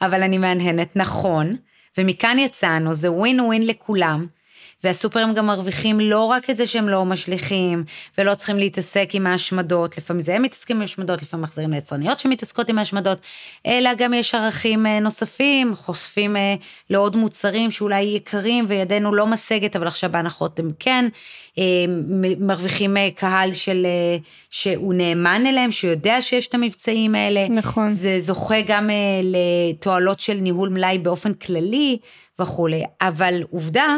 [0.02, 1.56] אבל אני מהנהנת, נכון,
[1.98, 4.26] ומכאן יצאנו, זה ווין ווין לכולם.
[4.84, 7.84] והסופרים גם מרוויחים לא רק את זה שהם לא משליכים,
[8.18, 12.68] ולא צריכים להתעסק עם ההשמדות, לפעמים זה הם מתעסקים עם השמדות, לפעמים מחזירים ליצרניות שמתעסקות
[12.68, 13.18] עם ההשמדות,
[13.66, 16.54] אלא גם יש ערכים אה, נוספים, חושפים אה,
[16.90, 21.08] לעוד מוצרים שאולי יקרים וידנו לא משגת, אבל עכשיו בהנחות הם כן,
[21.58, 21.64] אה,
[22.38, 23.86] מרוויחים קהל של,
[24.50, 27.48] שהוא נאמן אליהם, שיודע שיש את המבצעים האלה.
[27.48, 27.90] נכון.
[27.90, 28.90] זה זוכה גם
[29.22, 31.98] לתועלות של ניהול מלאי באופן כללי
[32.38, 33.96] וכולי, אבל עובדה,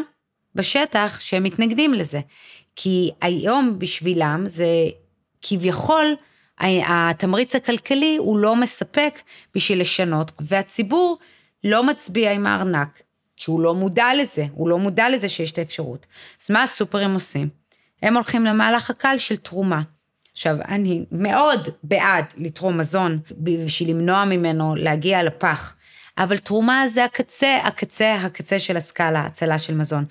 [0.54, 2.20] בשטח שהם מתנגדים לזה.
[2.76, 4.66] כי היום בשבילם זה
[5.42, 6.16] כביכול
[6.60, 9.20] התמריץ הכלכלי הוא לא מספק
[9.54, 11.18] בשביל לשנות, והציבור
[11.64, 13.02] לא מצביע עם הארנק,
[13.36, 16.06] כי הוא לא מודע לזה, הוא לא מודע לזה שיש את האפשרות.
[16.42, 17.48] אז מה הסופרים עושים?
[18.02, 19.82] הם הולכים למהלך הקל של תרומה.
[20.32, 25.74] עכשיו, אני מאוד בעד לתרום מזון בשביל למנוע ממנו להגיע לפח,
[26.18, 30.04] אבל תרומה זה הקצה, הקצה, הקצה של הסקאלה, הצלה של מזון.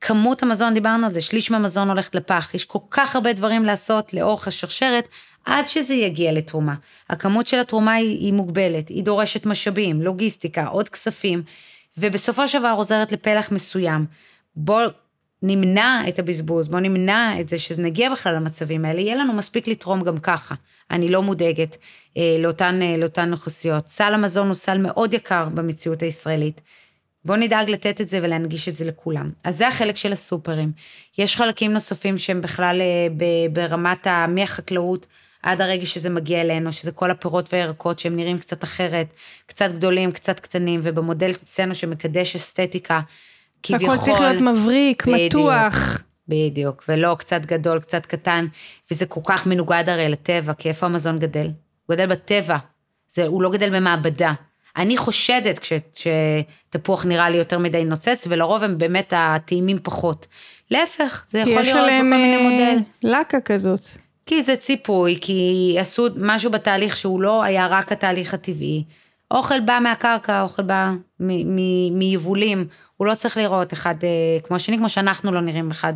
[0.00, 4.14] כמות המזון, דיברנו על זה, שליש מהמזון הולכת לפח, יש כל כך הרבה דברים לעשות
[4.14, 5.08] לאורך השרשרת,
[5.44, 6.74] עד שזה יגיע לתרומה.
[7.10, 11.42] הכמות של התרומה היא, היא מוגבלת, היא דורשת משאבים, לוגיסטיקה, עוד כספים,
[11.98, 14.06] ובסופו של דבר עוזרת לפלח מסוים.
[14.56, 14.82] בוא
[15.42, 20.00] נמנע את הבזבוז, בוא נמנע את זה שנגיע בכלל למצבים האלה, יהיה לנו מספיק לתרום
[20.00, 20.54] גם ככה.
[20.90, 21.76] אני לא מודאגת
[22.16, 23.88] אה, לאותן, אה, אוכלוסיות.
[23.88, 26.60] סל המזון הוא סל מאוד יקר במציאות הישראלית.
[27.28, 29.30] בואו נדאג לתת את זה ולהנגיש את זה לכולם.
[29.44, 30.72] אז זה החלק של הסופרים.
[31.18, 33.06] יש חלקים נוספים שהם בכלל אה,
[33.52, 34.26] ברמת ה...
[34.26, 35.06] מהחקלאות
[35.42, 39.06] עד הרגע שזה מגיע אלינו, שזה כל הפירות והירקות שהם נראים קצת אחרת,
[39.46, 43.00] קצת גדולים, קצת קטנים, ובמודל אצלנו שמקדש אסתטיקה,
[43.62, 43.94] כביכול...
[43.94, 45.34] הכל צריך להיות מבריק, בדיוק.
[45.34, 46.02] מתוח.
[46.28, 48.46] בדיוק, ולא קצת גדול, קצת קטן,
[48.90, 51.50] וזה כל כך מנוגד הרי לטבע, כי איפה המזון גדל?
[51.86, 52.56] הוא גדל בטבע,
[53.08, 54.32] זה, הוא לא גדל במעבדה.
[54.78, 60.26] אני חושדת כש, שתפוח נראה לי יותר מדי נוצץ, ולרוב הם באמת הטעימים פחות.
[60.70, 62.78] להפך, זה כי יכול יש להיות בכל מיני אה, מודל.
[63.02, 63.80] לקה כזאת.
[64.26, 68.84] כי זה ציפוי, כי עשו משהו בתהליך שהוא לא היה רק התהליך הטבעי.
[69.30, 72.66] אוכל בא מהקרקע, אוכל בא מ- מ- מיבולים,
[72.98, 75.92] הוא לא צריך לראות אחד אה, כמו השני, כמו שאנחנו לא נראים אחד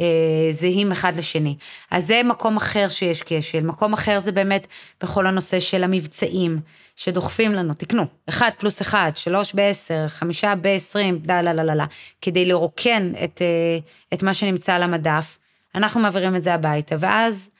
[0.00, 0.04] אה,
[0.50, 1.56] זהים אחד לשני.
[1.90, 4.66] אז זה מקום אחר שיש כשל, מקום אחר זה באמת
[5.02, 6.58] בכל הנושא של המבצעים,
[6.96, 11.86] שדוחפים לנו, תקנו, אחד פלוס אחד, שלוש בעשר, חמישה בעשרים, לה לה לה לה לה,
[12.22, 13.78] כדי לרוקן את, אה,
[14.14, 15.38] את מה שנמצא על המדף,
[15.74, 17.50] אנחנו מעבירים את זה הביתה, ואז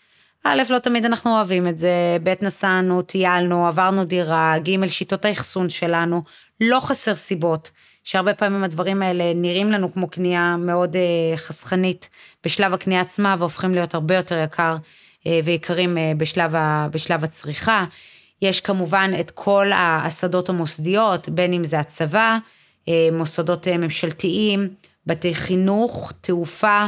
[0.45, 5.70] א', לא תמיד אנחנו אוהבים את זה, ב', נסענו, טיילנו, עברנו דירה, ג', שיטות האחסון
[5.70, 6.22] שלנו,
[6.61, 7.70] לא חסר סיבות,
[8.05, 12.09] שהרבה פעמים הדברים האלה נראים לנו כמו קנייה מאוד אה, חסכנית
[12.44, 14.76] בשלב הקנייה עצמה, והופכים להיות הרבה יותר יקר
[15.26, 17.84] אה, ויקרים אה, בשלב, ה, בשלב הצריכה.
[18.42, 22.38] יש כמובן את כל השדות המוסדיות, בין אם זה הצבא,
[23.12, 24.68] מוסדות ממשלתיים,
[25.07, 26.86] בתי חינוך, תעופה,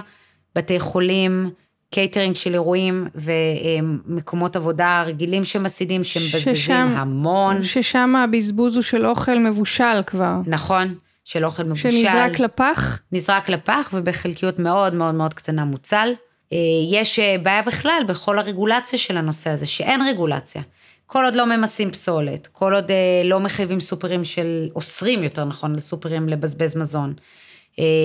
[0.54, 1.50] בתי חולים,
[1.90, 9.38] קייטרינג של אירועים ומקומות עבודה רגילים שמסעידים, שמבזבזים ששם- המון, ששם הבזבוז הוא של אוכל
[9.38, 10.34] מבושל כבר.
[10.46, 10.94] נכון,
[11.26, 11.90] של אוכל מבושל.
[11.90, 13.00] שנזרק לפח.
[13.12, 16.12] נזרק לפח ובחלקיות מאוד מאוד מאוד קטנה מוצל.
[16.52, 16.58] אה,
[16.90, 20.62] יש אה, בעיה בכלל בכל הרגולציה של הנושא הזה, שאין רגולציה.
[21.06, 25.74] כל עוד לא ממסים פסולת, כל עוד אה, לא מחייבים סופרים של, אוסרים יותר נכון
[25.74, 27.14] לסופרים לבזבז מזון,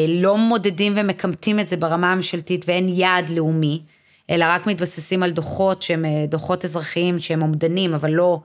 [0.08, 3.82] לא מודדים ומקמטים את זה ברמה הממשלתית ואין יעד לאומי,
[4.30, 8.40] אלא רק מתבססים על דוחות שהם דוחות אזרחיים שהם אומדנים, אבל לא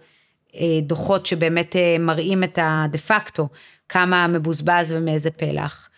[0.82, 3.48] דוחות שבאמת מראים את הדה פקטו,
[3.88, 5.88] כמה מבוזבז ומאיזה פלח.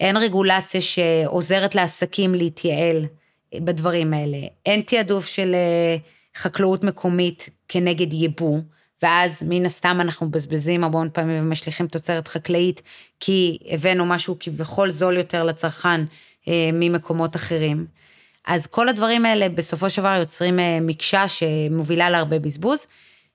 [0.00, 3.06] אין רגולציה שעוזרת לעסקים להתייעל
[3.54, 5.96] בדברים האלה, אין תעדוף של אה,
[6.36, 8.58] חקלאות מקומית כנגד יבוא,
[9.02, 12.82] ואז מן הסתם אנחנו מבזבזים המון פעמים ומשליכים תוצרת חקלאית,
[13.20, 16.00] כי הבאנו משהו כביכול זול יותר לצרכן
[16.48, 17.86] אה, ממקומות אחרים.
[18.46, 22.86] אז כל הדברים האלה בסופו של דבר יוצרים אה, מקשה שמובילה להרבה בזבוז.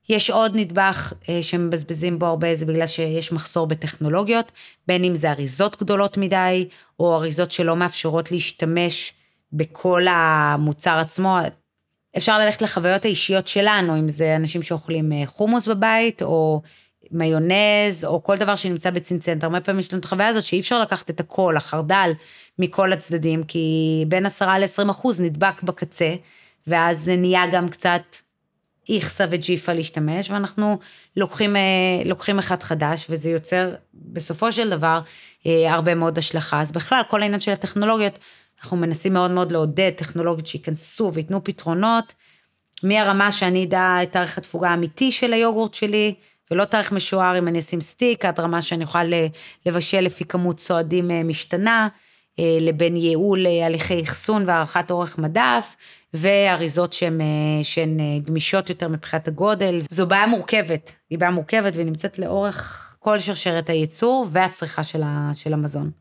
[0.09, 4.51] יש עוד נדבך אה, שמבזבזים בו הרבה, זה בגלל שיש מחסור בטכנולוגיות,
[4.87, 6.67] בין אם זה אריזות גדולות מדי,
[6.99, 9.13] או אריזות שלא מאפשרות להשתמש
[9.53, 11.37] בכל המוצר עצמו.
[12.17, 16.61] אפשר ללכת לחוויות האישיות שלנו, אם זה אנשים שאוכלים אה, חומוס בבית, או
[17.11, 19.43] מיונז, או כל דבר שנמצא בצנצנט.
[19.43, 22.11] הרבה פעמים יש לנו את החוויה הזאת שאי אפשר לקחת את הכל, החרדל,
[22.59, 26.15] מכל הצדדים, כי בין 10 ל-20 אחוז נדבק בקצה,
[26.67, 28.01] ואז זה נהיה גם קצת
[28.89, 30.79] איכסה וג'יפה להשתמש, ואנחנו
[31.17, 31.61] לוקחים, אה,
[32.05, 34.99] לוקחים אחד חדש, וזה יוצר בסופו של דבר
[35.45, 36.61] אה, הרבה מאוד השלכה.
[36.61, 38.19] אז בכלל, כל העניין של הטכנולוגיות,
[38.61, 42.13] אנחנו מנסים מאוד מאוד לעודד טכנולוגיות שייכנסו וייתנו פתרונות,
[42.83, 46.13] מהרמה שאני אדע את תאריך התפוגה האמיתי של היוגורט שלי,
[46.51, 49.03] ולא תאריך משוער אם אני אשים סטיק, עד רמה שאני אוכל
[49.65, 51.87] לבשל לפי כמות סועדים אה, משתנה,
[52.61, 55.75] לבין ייעול הליכי אחסון והארכת אורך מדף,
[56.13, 57.21] ואריזות שהן,
[57.63, 59.81] שהן גמישות יותר מבחינת הגודל.
[59.89, 65.31] זו בעיה מורכבת, היא בעיה מורכבת והיא נמצאת לאורך כל שרשרת הייצור והצריכה של, ה,
[65.33, 65.91] של המזון.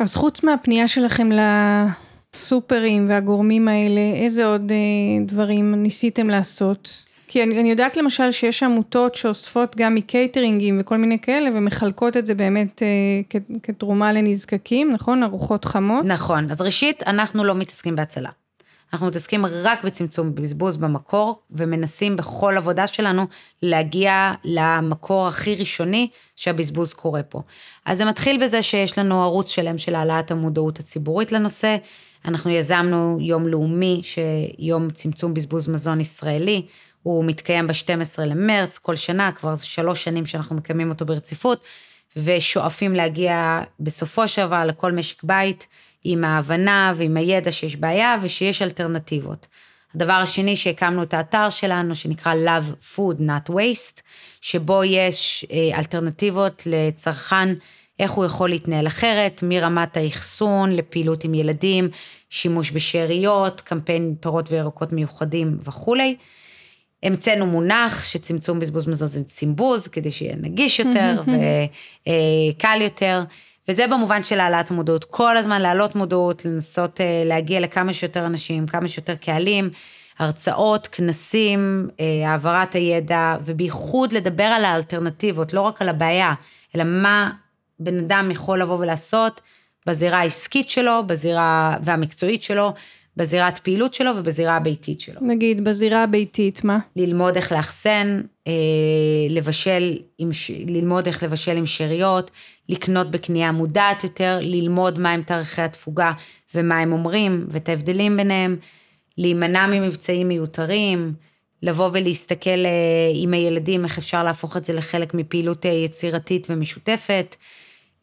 [0.00, 1.28] אז חוץ מהפנייה שלכם
[2.34, 7.04] לסופרים והגורמים האלה, איזה עוד אה, דברים ניסיתם לעשות?
[7.28, 12.26] כי אני, אני יודעת למשל שיש עמותות שאוספות גם מקייטרינגים וכל מיני כאלה ומחלקות את
[12.26, 12.88] זה באמת אה,
[13.30, 15.22] כ, כתרומה לנזקקים, נכון?
[15.22, 16.04] ארוחות חמות.
[16.04, 18.30] נכון, אז ראשית, אנחנו לא מתעסקים בהצלה.
[18.92, 23.26] אנחנו מתעסקים רק בצמצום בזבוז במקור, ומנסים בכל עבודה שלנו
[23.62, 27.42] להגיע למקור הכי ראשוני שהבזבוז קורה פה.
[27.84, 31.76] אז זה מתחיל בזה שיש לנו ערוץ שלם של העלאת המודעות הציבורית לנושא.
[32.24, 36.62] אנחנו יזמנו יום לאומי, שיום צמצום בזבוז מזון ישראלי,
[37.02, 41.60] הוא מתקיים ב-12 למרץ כל שנה, כבר שלוש שנים שאנחנו מקיימים אותו ברציפות,
[42.16, 45.66] ושואפים להגיע בסופו של דבר לכל משק בית
[46.08, 49.46] עם ההבנה ועם הידע שיש בעיה ושיש אלטרנטיבות.
[49.94, 54.00] הדבר השני שהקמנו את האתר שלנו שנקרא Love Food Not Waste,
[54.40, 57.54] שבו יש אה, אלטרנטיבות לצרכן,
[57.98, 61.88] איך הוא יכול להתנהל אחרת, מרמת האחסון לפעילות עם ילדים,
[62.30, 66.16] שימוש בשאריות, קמפיין פירות וירקות מיוחדים וכולי.
[67.02, 71.22] המצאנו מונח שצמצום בזבוז מזון זה צימבוז, כדי שיהיה נגיש יותר
[72.02, 73.22] וקל יותר.
[73.68, 78.66] וזה במובן של העלאת המודעות, כל הזמן להעלות מודעות, לנסות אה, להגיע לכמה שיותר אנשים,
[78.66, 79.70] כמה שיותר קהלים,
[80.18, 86.34] הרצאות, כנסים, אה, העברת הידע, ובייחוד לדבר על האלטרנטיבות, לא רק על הבעיה,
[86.76, 87.30] אלא מה
[87.80, 89.40] בן אדם יכול לבוא ולעשות
[89.86, 92.74] בזירה העסקית שלו, בזירה והמקצועית שלו,
[93.16, 95.20] בזירת פעילות שלו ובזירה הביתית שלו.
[95.20, 96.78] נגיד, בזירה הביתית, מה?
[96.96, 98.52] ללמוד איך לאחסן, אה,
[99.30, 100.30] לבשל, עם,
[100.68, 102.30] ללמוד איך לבשל עם שאריות,
[102.68, 106.12] לקנות בקנייה מודעת יותר, ללמוד מהם תאריכי התפוגה
[106.54, 108.56] ומה הם אומרים ואת ההבדלים ביניהם,
[109.18, 111.14] להימנע ממבצעים מיותרים,
[111.62, 117.36] לבוא ולהסתכל אה, עם הילדים איך אפשר להפוך את זה לחלק מפעילות אה, יצירתית ומשותפת,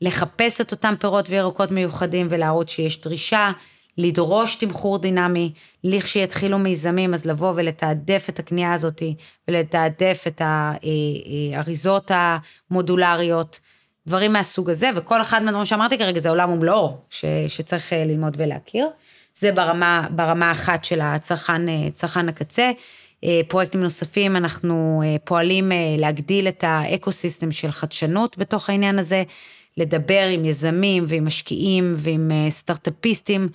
[0.02, 3.52] לחפש את אותם פירות וירקות מיוחדים ולהראות שיש דרישה,
[3.98, 5.52] לדרוש תמחור דינמי,
[5.84, 9.04] לכשיתחילו מיזמים, אז לבוא ולתעדף את הקנייה הזאת
[9.48, 13.60] ולתעדף את האריזות המודולריות,
[14.08, 16.98] דברים מהסוג הזה, וכל אחד מהדברים שאמרתי כרגע זה עולם ומלואו
[17.48, 18.88] שצריך אה, ללמוד ולהכיר.
[19.36, 22.72] זה ברמה, ברמה אחת של הצרכן, אה, צרכן הקצה.
[23.24, 29.24] אה, פרויקטים נוספים, אנחנו פועלים להגדיל את האקו-סיסטם של חדשנות בתוך העניין הזה,
[29.78, 33.50] לדבר עם יזמים ועם משקיעים ועם סטארט-אפיסטים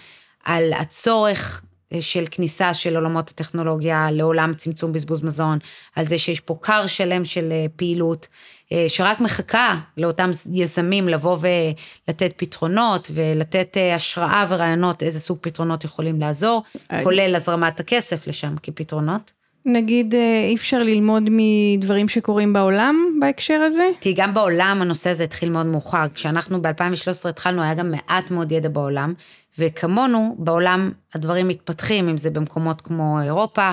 [0.45, 1.63] על הצורך
[1.93, 5.59] אה, של כניסה של עולמות הטכנולוגיה לעולם צמצום בזבוז מזון,
[5.97, 8.27] על זה שיש פה כר שלם של אה, פעילות,
[8.73, 16.21] אה, שרק מחכה לאותם יזמים לבוא ולתת פתרונות ולתת השראה ורעיונות איזה סוג פתרונות יכולים
[16.21, 16.63] לעזור,
[17.03, 19.38] כולל הזרמת הכסף לשם כפתרונות.
[19.65, 20.15] נגיד
[20.49, 23.89] אי אפשר ללמוד מדברים שקורים בעולם בהקשר הזה?
[24.01, 26.05] כי גם בעולם הנושא הזה התחיל מאוד מאוחר.
[26.15, 29.15] כשאנחנו ב-2013 התחלנו, היה גם מעט מאוד ידע בעולם,
[29.59, 33.73] וכמונו, בעולם הדברים מתפתחים, אם זה במקומות כמו אירופה, אה,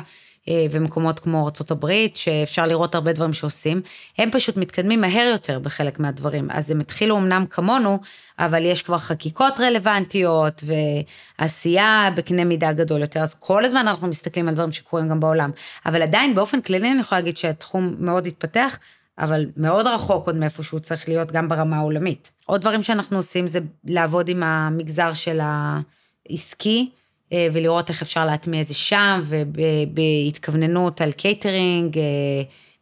[0.72, 3.82] ומקומות כמו ארה"ב, שאפשר לראות הרבה דברים שעושים,
[4.18, 6.52] הם פשוט מתקדמים מהר יותר בחלק מהדברים.
[6.52, 8.00] אז הם התחילו אמנם כמונו,
[8.39, 10.64] אבל יש כבר חקיקות רלוונטיות
[11.39, 15.52] ועשייה בקנה מידה גדול יותר, אז כל הזמן אנחנו מסתכלים על דברים שקורים גם בעולם.
[15.86, 18.78] אבל עדיין באופן כללי אני יכולה להגיד שהתחום מאוד התפתח,
[19.20, 22.32] אבל מאוד רחוק עוד מאיפה שהוא צריך להיות גם ברמה העולמית.
[22.46, 25.39] עוד דברים שאנחנו עושים זה לעבוד עם המגזר של
[26.30, 27.05] העסקי, אה,
[27.52, 32.04] ולראות איך אפשר להטמיע את זה שם, ובהתכווננות על קייטרינג, אה,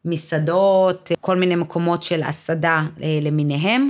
[0.06, 3.90] מסעדות, כל מיני מקומות של הסעדה אה, למיניהם.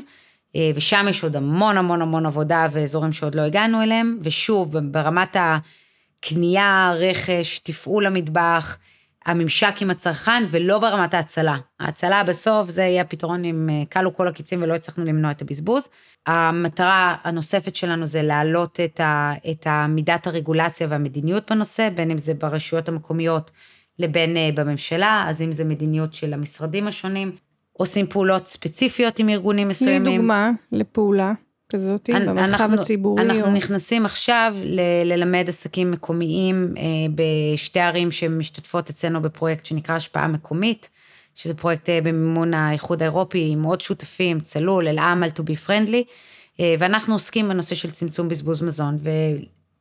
[0.76, 6.93] ושם יש עוד המון המון המון עבודה ואזורים שעוד לא הגענו אליהם, ושוב, ברמת הקנייה,
[6.99, 8.78] רכש, תפעול המטבח,
[9.26, 11.57] הממשק עם הצרכן, ולא ברמת ההצלה.
[11.80, 15.89] ההצלה בסוף זה יהיה הפתרון אם כלו כל הקיצים ולא הצלחנו למנוע את הבזבוז.
[16.28, 22.34] המטרה הנוספת שלנו זה להעלות את, ה, את מידת הרגולציה והמדיניות בנושא, בין אם זה
[22.34, 23.51] ברשויות המקומיות
[23.99, 27.32] לבין אה, בממשלה, אז אם זה מדיניות של המשרדים השונים,
[27.74, 30.03] עושים פעולות ספציפיות עם ארגונים מסוימים.
[30.03, 31.34] תני דוגמה לפעולה
[31.74, 33.21] כזאת במרחב אנחנו, הציבורי.
[33.21, 33.51] אנחנו או...
[33.51, 36.84] נכנסים עכשיו ל- ללמד עסקים מקומיים אה,
[37.15, 40.89] בשתי ערים שמשתתפות אצלנו בפרויקט שנקרא השפעה מקומית.
[41.36, 46.03] שזה פרויקט אה, במימון האיחוד האירופי עם עוד שותפים, צלול, אל-עמל, to be friendly,
[46.59, 48.95] אה, ואנחנו עוסקים בנושא של צמצום בזבוז מזון,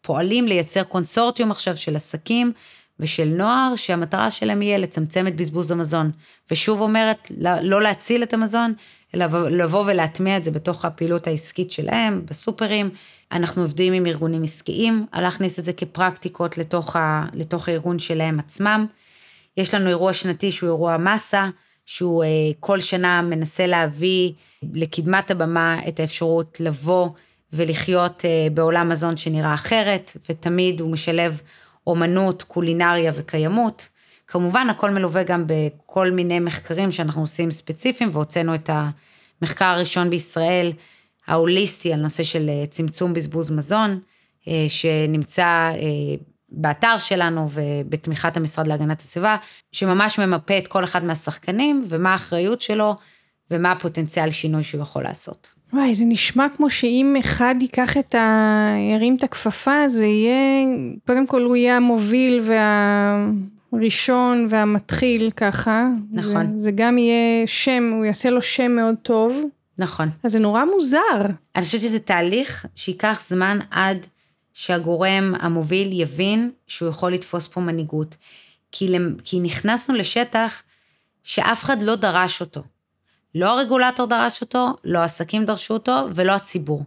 [0.00, 2.52] ופועלים לייצר קונסורטיום עכשיו של עסקים
[3.00, 6.10] ושל נוער, שהמטרה שלהם יהיה לצמצם את בזבוז המזון.
[6.50, 7.32] ושוב אומרת,
[7.62, 8.74] לא להציל את המזון,
[9.14, 12.90] אלא לבוא ולהטמיע את זה בתוך הפעילות העסקית שלהם, בסופרים.
[13.32, 18.38] אנחנו עובדים עם ארגונים עסקיים, על להכניס את זה כפרקטיקות לתוך, ה, לתוך הארגון שלהם
[18.38, 18.86] עצמם.
[19.56, 21.48] יש לנו אירוע שנתי שהוא אירוע מסה,
[21.86, 22.28] שהוא אה,
[22.60, 24.32] כל שנה מנסה להביא
[24.74, 27.08] לקדמת הבמה את האפשרות לבוא
[27.52, 31.40] ולחיות אה, בעולם מזון שנראה אחרת, ותמיד הוא משלב
[31.86, 33.88] אומנות, קולינריה וקיימות.
[34.32, 38.70] כמובן, הכל מלווה גם בכל מיני מחקרים שאנחנו עושים ספציפיים, והוצאנו את
[39.42, 40.72] המחקר הראשון בישראל,
[41.26, 44.00] ההוליסטי, על נושא של אה, צמצום בזבוז מזון,
[44.68, 45.70] שנמצא
[46.52, 49.36] באתר שלנו ובתמיכת המשרד להגנת הסביבה,
[49.72, 52.96] שממש ממפה את כל אחד מהשחקנים ומה האחריות שלו
[53.50, 55.54] ומה הפוטנציאל שינוי שהוא יכול לעשות.
[55.72, 58.74] וואי, זה נשמע כמו שאם אחד ייקח את ה...
[58.94, 60.66] ירים את הכפפה, זה יהיה,
[61.06, 62.40] קודם כל הוא יהיה המוביל
[63.72, 65.86] והראשון והמתחיל ככה.
[66.12, 66.56] נכון.
[66.56, 69.42] זה, זה גם יהיה שם, הוא יעשה לו שם מאוד טוב.
[69.78, 70.08] נכון.
[70.24, 71.26] אז זה נורא מוזר.
[71.56, 74.06] אני חושבת שזה תהליך שייקח זמן עד
[74.52, 78.16] שהגורם המוביל יבין שהוא יכול לתפוס פה מנהיגות.
[78.72, 80.62] כי, כי נכנסנו לשטח
[81.22, 82.62] שאף אחד לא דרש אותו.
[83.34, 86.84] לא הרגולטור דרש אותו, לא העסקים דרשו אותו ולא הציבור.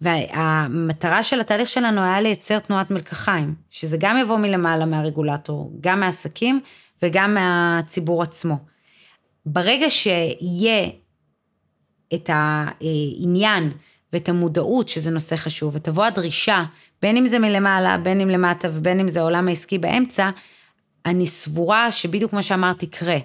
[0.00, 6.60] והמטרה של התהליך שלנו היה לייצר תנועת מלקחיים, שזה גם יבוא מלמעלה מהרגולטור, גם מהעסקים
[7.02, 8.58] וגם מהציבור עצמו.
[9.46, 10.88] ברגע שיהיה
[12.14, 13.72] את העניין
[14.12, 16.64] ואת המודעות שזה נושא חשוב, ותבוא הדרישה,
[17.02, 20.30] בין אם זה מלמעלה, בין אם למטה ובין אם זה העולם העסקי באמצע,
[21.06, 23.16] אני סבורה שבדיוק כמו שאמרת יקרה,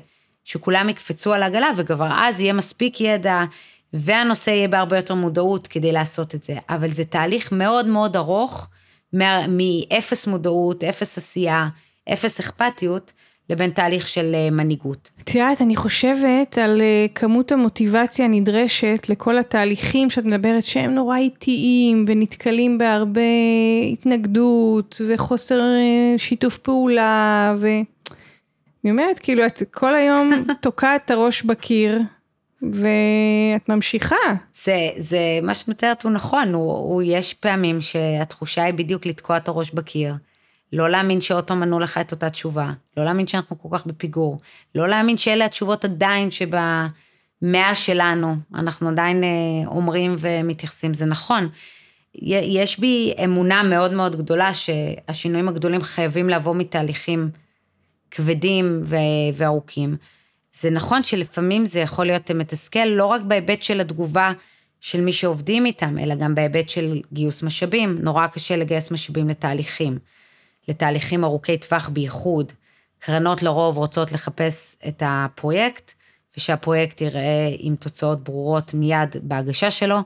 [0.44, 3.44] שכולם יקפצו על העגלה וכבר אז יהיה מספיק ידע
[3.94, 8.68] והנושא יהיה בהרבה יותר מודעות כדי לעשות את זה, אבל זה תהליך מאוד מאוד ארוך,
[9.14, 11.68] מאפס מודעות, אפס עשייה,
[12.14, 13.14] אפס אכפתיות,
[13.50, 15.12] לבין תהליך של אה, מנהיגות.
[15.24, 21.18] את יודעת, אני חושבת על אה, כמות המוטיבציה הנדרשת לכל התהליכים שאת מדברת, שהם נורא
[21.18, 23.22] איטיים ונתקלים בהרבה
[23.92, 30.32] התנגדות וחוסר אה, שיתוף פעולה, ואני אומרת, כאילו, את כל היום
[30.62, 32.02] תוקעת את הראש בקיר.
[32.62, 34.16] ואת ממשיכה.
[34.64, 39.38] זה, זה, מה שאת מתארת הוא נכון, הוא, הוא, יש פעמים שהתחושה היא בדיוק לתקוע
[39.38, 40.14] את הראש בקיר.
[40.74, 44.40] לא להאמין שעוד פעם ענו לך את אותה תשובה, לא להאמין שאנחנו כל כך בפיגור,
[44.76, 49.30] לא להאמין שאלה התשובות עדיין שבמאה שלנו, אנחנו עדיין אה,
[49.68, 51.50] אומרים ומתייחסים, זה נכון.
[52.14, 57.30] יש בי אמונה מאוד מאוד גדולה שהשינויים הגדולים חייבים לבוא מתהליכים
[58.12, 58.82] כבדים
[59.34, 59.96] וארוכים.
[60.52, 64.32] זה נכון שלפעמים זה יכול להיות מתסכל לא רק בהיבט של התגובה
[64.80, 67.98] של מי שעובדים איתם, אלא גם בהיבט של גיוס משאבים.
[68.02, 70.00] נורא קשה לגייס משאבים לתהליכים.
[70.68, 72.52] לתהליכים ארוכי טווח בייחוד.
[73.00, 75.92] קרנות לרוב רוצות לחפש את הפרויקט,
[76.38, 80.00] ושהפרויקט ייראה עם תוצאות ברורות מיד בהגשה שלו,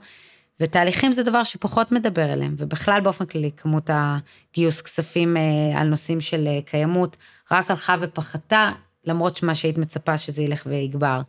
[0.59, 6.21] ותהליכים זה דבר שפחות מדבר אליהם, ובכלל באופן כללי, כמות הגיוס כספים אה, על נושאים
[6.21, 7.17] של אה, קיימות
[7.51, 8.71] רק הלכה ופחתה,
[9.05, 11.21] למרות שמה שהיית מצפה שזה ילך ויגבר.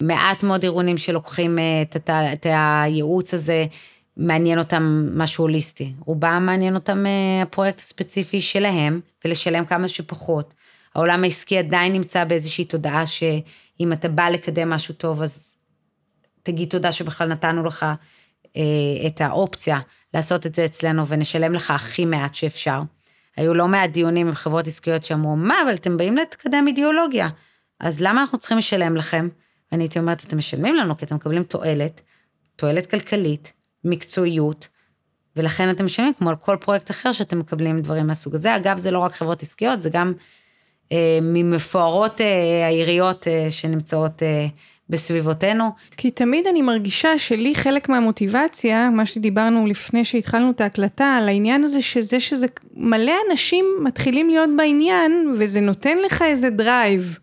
[0.00, 3.66] מעט מאוד ארגונים שלוקחים אה, את, את הייעוץ הזה
[4.16, 5.92] מעניין אותם משהו הוליסטי.
[6.06, 10.54] רובם מעניין אותם אה, הפרויקט הספציפי שלהם, ולשלם כמה שפחות.
[10.94, 15.54] העולם העסקי עדיין נמצא באיזושהי תודעה שאם אתה בא לקדם משהו טוב, אז
[16.42, 17.86] תגיד תודה שבכלל נתנו לך
[18.56, 19.78] אה, את האופציה
[20.14, 22.80] לעשות את זה אצלנו ונשלם לך הכי מעט שאפשר.
[23.36, 27.28] היו לא מעט דיונים עם חברות עסקיות שאמרו, מה, אבל אתם באים לקדם אידיאולוגיה,
[27.80, 29.28] אז למה אנחנו צריכים לשלם לכם?
[29.72, 32.02] אני הייתי אומרת, אתם משלמים לנו כי אתם מקבלים תועלת,
[32.56, 33.52] תועלת כלכלית,
[33.84, 34.68] מקצועיות,
[35.36, 38.56] ולכן אתם משלמים כמו על כל פרויקט אחר שאתם מקבלים דברים מהסוג הזה.
[38.56, 40.12] אגב, זה לא רק חברות עסקיות, זה גם
[40.92, 44.46] אה, ממפוארות אה, העיריות אה, שנמצאות אה,
[44.90, 45.70] בסביבותינו.
[45.96, 51.64] כי תמיד אני מרגישה שלי חלק מהמוטיבציה, מה שדיברנו לפני שהתחלנו את ההקלטה, על העניין
[51.64, 57.18] הזה שזה שזה מלא אנשים מתחילים להיות בעניין, וזה נותן לך איזה drive.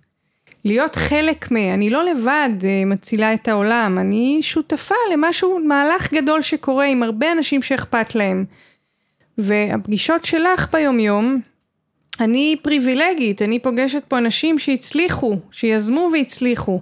[0.66, 1.58] להיות חלק מ...
[1.58, 7.32] אני לא לבד אה, מצילה את העולם, אני שותפה למשהו, מהלך גדול שקורה עם הרבה
[7.32, 8.46] אנשים שאכפת להם.
[9.38, 11.42] והפגישות שלך ביומיום,
[12.20, 16.82] אני פריבילגית, אני פוגשת פה אנשים שהצליחו, שיזמו והצליחו.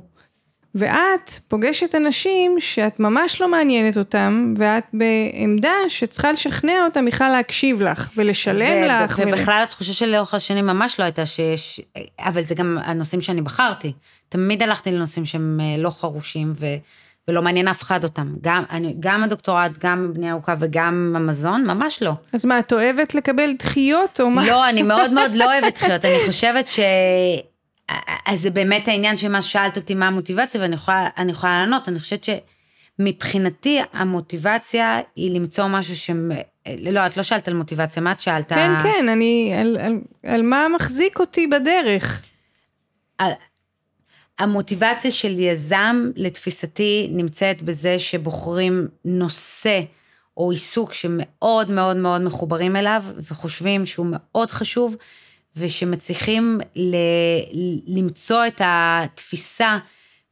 [0.76, 7.82] ואת פוגשת אנשים שאת ממש לא מעניינת אותם, ואת בעמדה שצריכה לשכנע אותם בכלל להקשיב
[7.82, 9.22] לך, ולשלם ו- לך.
[9.28, 11.82] ובכלל התחושה של לאורך השנים ממש לא הייתה שיש,
[12.20, 13.94] אבל זה גם הנושאים שאני בחרתי.
[14.30, 16.66] תמיד הלכתי לנושאים שהם אה, לא חרושים ו...
[17.28, 18.34] ולא מעניין אף אחד אותם.
[18.42, 22.12] גם, אני, גם הדוקטורט, גם בנייה ארוכה וגם המזון, ממש לא.
[22.34, 24.48] אז מה, את אוהבת לקבל דחיות או מה?
[24.48, 26.06] לא, אני מאוד מאוד לא אוהבת דחיות.
[26.06, 26.80] אני חושבת ש...
[28.26, 31.90] אז זה באמת העניין שמה שאלת אותי מה המוטיבציה, ואני יכולה, יכולה לענות.
[31.90, 32.28] אני חושבת
[33.00, 36.10] שמבחינתי המוטיבציה היא למצוא משהו ש...
[36.78, 38.50] לא, את לא שאלת על מוטיבציה, מה את שאלת?
[38.50, 39.54] כן, כן, אני...
[39.60, 42.22] על, על, על מה מחזיק אותי בדרך.
[44.40, 49.82] המוטיבציה של יזם, לתפיסתי, נמצאת בזה שבוחרים נושא
[50.38, 54.96] או עיסוק שמאוד מאוד מאוד מחוברים אליו, וחושבים שהוא מאוד חשוב,
[55.58, 59.78] ושמצליחים ל- למצוא את התפיסה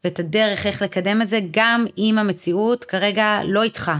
[0.03, 3.91] ואת הדרך איך לקדם את זה, גם אם המציאות כרגע לא איתך,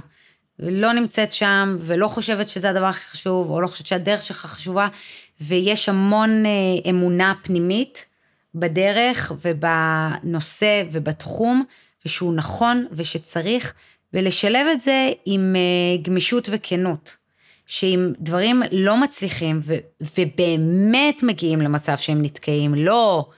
[0.60, 4.88] ולא נמצאת שם, ולא חושבת שזה הדבר הכי חשוב, או לא חושבת שהדרך שלך חשובה,
[5.42, 8.06] ויש המון אה, אמונה פנימית
[8.56, 11.64] בדרך ובנושא ובתחום,
[12.06, 13.74] ושהוא נכון ושצריך,
[14.14, 17.23] ולשלב את זה עם אה, גמישות וכנות.
[17.66, 19.78] שאם דברים לא מצליחים ו-
[20.18, 23.30] ובאמת מגיעים למצב שהם נתקעים, לא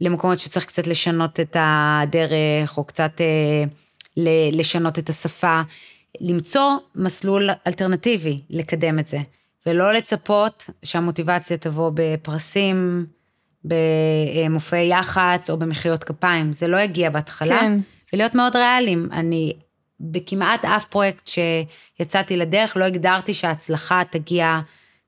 [0.00, 3.64] למקומות שצריך קצת לשנות את הדרך או קצת אה,
[4.16, 5.60] ל- לשנות את השפה,
[6.20, 9.18] למצוא מסלול אלטרנטיבי לקדם את זה,
[9.66, 13.06] ולא לצפות שהמוטיבציה תבוא בפרסים,
[13.64, 17.60] במופעי יח"צ או במחיאות כפיים, זה לא יגיע בהתחלה.
[17.60, 17.78] כן.
[18.12, 19.08] ולהיות מאוד ריאליים.
[19.12, 19.52] אני
[20.00, 21.30] בכמעט אף פרויקט
[21.98, 24.60] שיצאתי לדרך, לא הגדרתי שההצלחה תגיע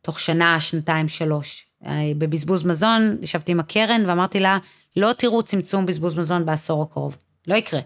[0.02, 1.66] תוך שנה, שנתיים, שלוש.
[1.86, 4.58] אה, בבזבוז מזון, ישבתי עם הקרן ואמרתי לה,
[4.96, 7.16] לא תראו צמצום בזבוז מזון בעשור הקרוב.
[7.46, 7.80] לא יקרה.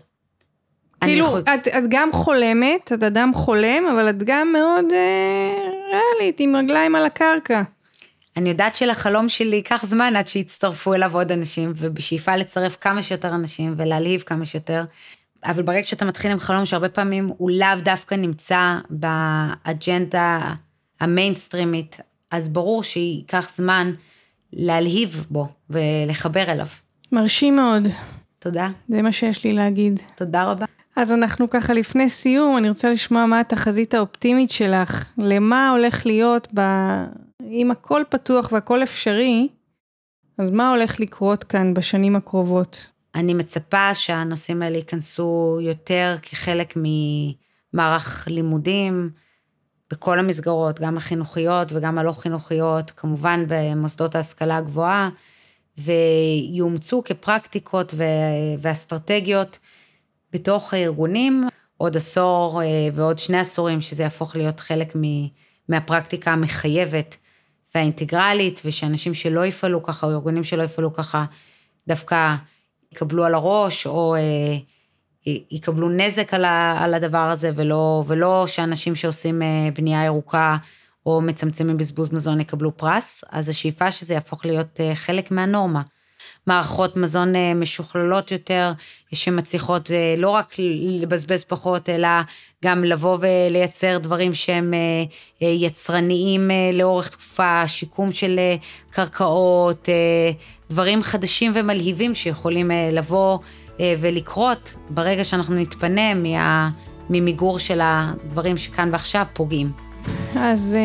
[1.01, 1.41] כאילו, יכול...
[1.41, 6.95] את, את גם חולמת, את אדם חולם, אבל את גם מאוד אה, ריאלית, עם רגליים
[6.95, 7.63] על הקרקע.
[8.37, 13.35] אני יודעת שלחלום שלי ייקח זמן עד שיצטרפו אליו עוד אנשים, ובשאיפה לצרף כמה שיותר
[13.35, 14.85] אנשים ולהלהיב כמה שיותר.
[15.47, 20.55] אבל ברגע שאתה מתחיל עם חלום שהרבה פעמים הוא לאו דווקא נמצא באג'נדה
[21.01, 23.93] המיינסטרימית, אז ברור שייקח זמן
[24.53, 26.67] להלהיב בו ולחבר אליו.
[27.13, 27.89] מרשים מאוד.
[28.39, 28.69] תודה.
[28.89, 30.01] זה מה שיש לי להגיד.
[30.15, 30.67] תודה רבה.
[30.97, 36.49] אז אנחנו ככה לפני סיום, אני רוצה לשמוע מה התחזית האופטימית שלך, למה הולך להיות
[36.55, 36.61] ב...
[37.51, 39.49] אם הכל פתוח והכל אפשרי,
[40.39, 42.91] אז מה הולך לקרות כאן בשנים הקרובות?
[43.17, 49.11] אני מצפה שהנושאים האלה ייכנסו יותר כחלק ממערך לימודים
[49.91, 55.11] בכל המסגרות, גם החינוכיות וגם הלא חינוכיות, כמובן במוסדות ההשכלה הגבוהה,
[55.79, 57.95] ויאומצו כפרקטיקות
[58.59, 59.59] ואסטרטגיות
[60.33, 61.45] בתוך הארגונים,
[61.77, 64.97] עוד עשור אה, ועוד שני עשורים, שזה יהפוך להיות חלק
[65.69, 67.17] מהפרקטיקה המחייבת
[67.75, 71.25] והאינטגרלית, ושאנשים שלא יפעלו ככה, או ארגונים שלא יפעלו ככה,
[71.89, 72.35] דווקא
[72.97, 74.57] יקבלו על הראש, או אה,
[75.51, 80.57] יקבלו נזק על, ה, על הדבר הזה, ולא, ולא שאנשים שעושים אה, בנייה ירוקה,
[81.07, 85.83] או מצמצמים בזבוז מזון יקבלו פרס, אז השאיפה שזה יהפוך להיות אה, חלק מהנורמה.
[86.47, 88.73] מערכות מזון אה, משוכללות יותר,
[89.13, 90.55] שמצליחות אה, לא רק
[91.01, 92.09] לבזבז פחות, אלא
[92.65, 98.41] גם לבוא ולייצר דברים שהם אה, יצרניים לאורך תקופה, שיקום של
[98.91, 99.89] קרקעות,
[100.71, 103.39] דברים חדשים ומלהיבים שיכולים לבוא
[103.81, 106.71] ולקרות ברגע שאנחנו נתפנה מה,
[107.11, 109.71] ממיגור של הדברים שכאן ועכשיו פוגעים.
[110.37, 110.77] אז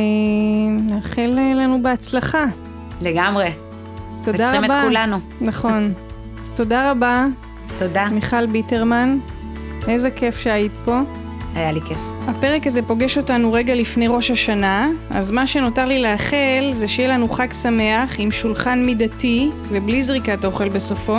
[0.79, 2.45] נאחל לנו בהצלחה.
[3.01, 3.70] לגמרי.
[4.23, 4.57] תודה רבה.
[4.57, 5.19] וצריכים את כולנו.
[5.41, 5.93] נכון.
[6.41, 7.25] אז תודה רבה.
[7.79, 8.07] תודה.
[8.11, 9.17] מיכל ביטרמן,
[9.87, 10.99] איזה כיף שהיית פה.
[11.55, 11.97] היה לי כיף.
[12.27, 17.09] הפרק הזה פוגש אותנו רגע לפני ראש השנה, אז מה שנותר לי לאחל זה שיהיה
[17.09, 21.17] לנו חג שמח עם שולחן מידתי ובלי זריקת אוכל בסופו.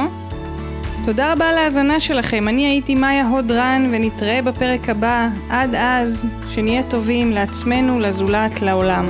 [1.04, 5.28] תודה רבה על ההאזנה שלכם, אני הייתי מאיה הוד-רן ונתראה בפרק הבא.
[5.50, 9.06] עד אז, שנהיה טובים לעצמנו, לזולת, לעולם.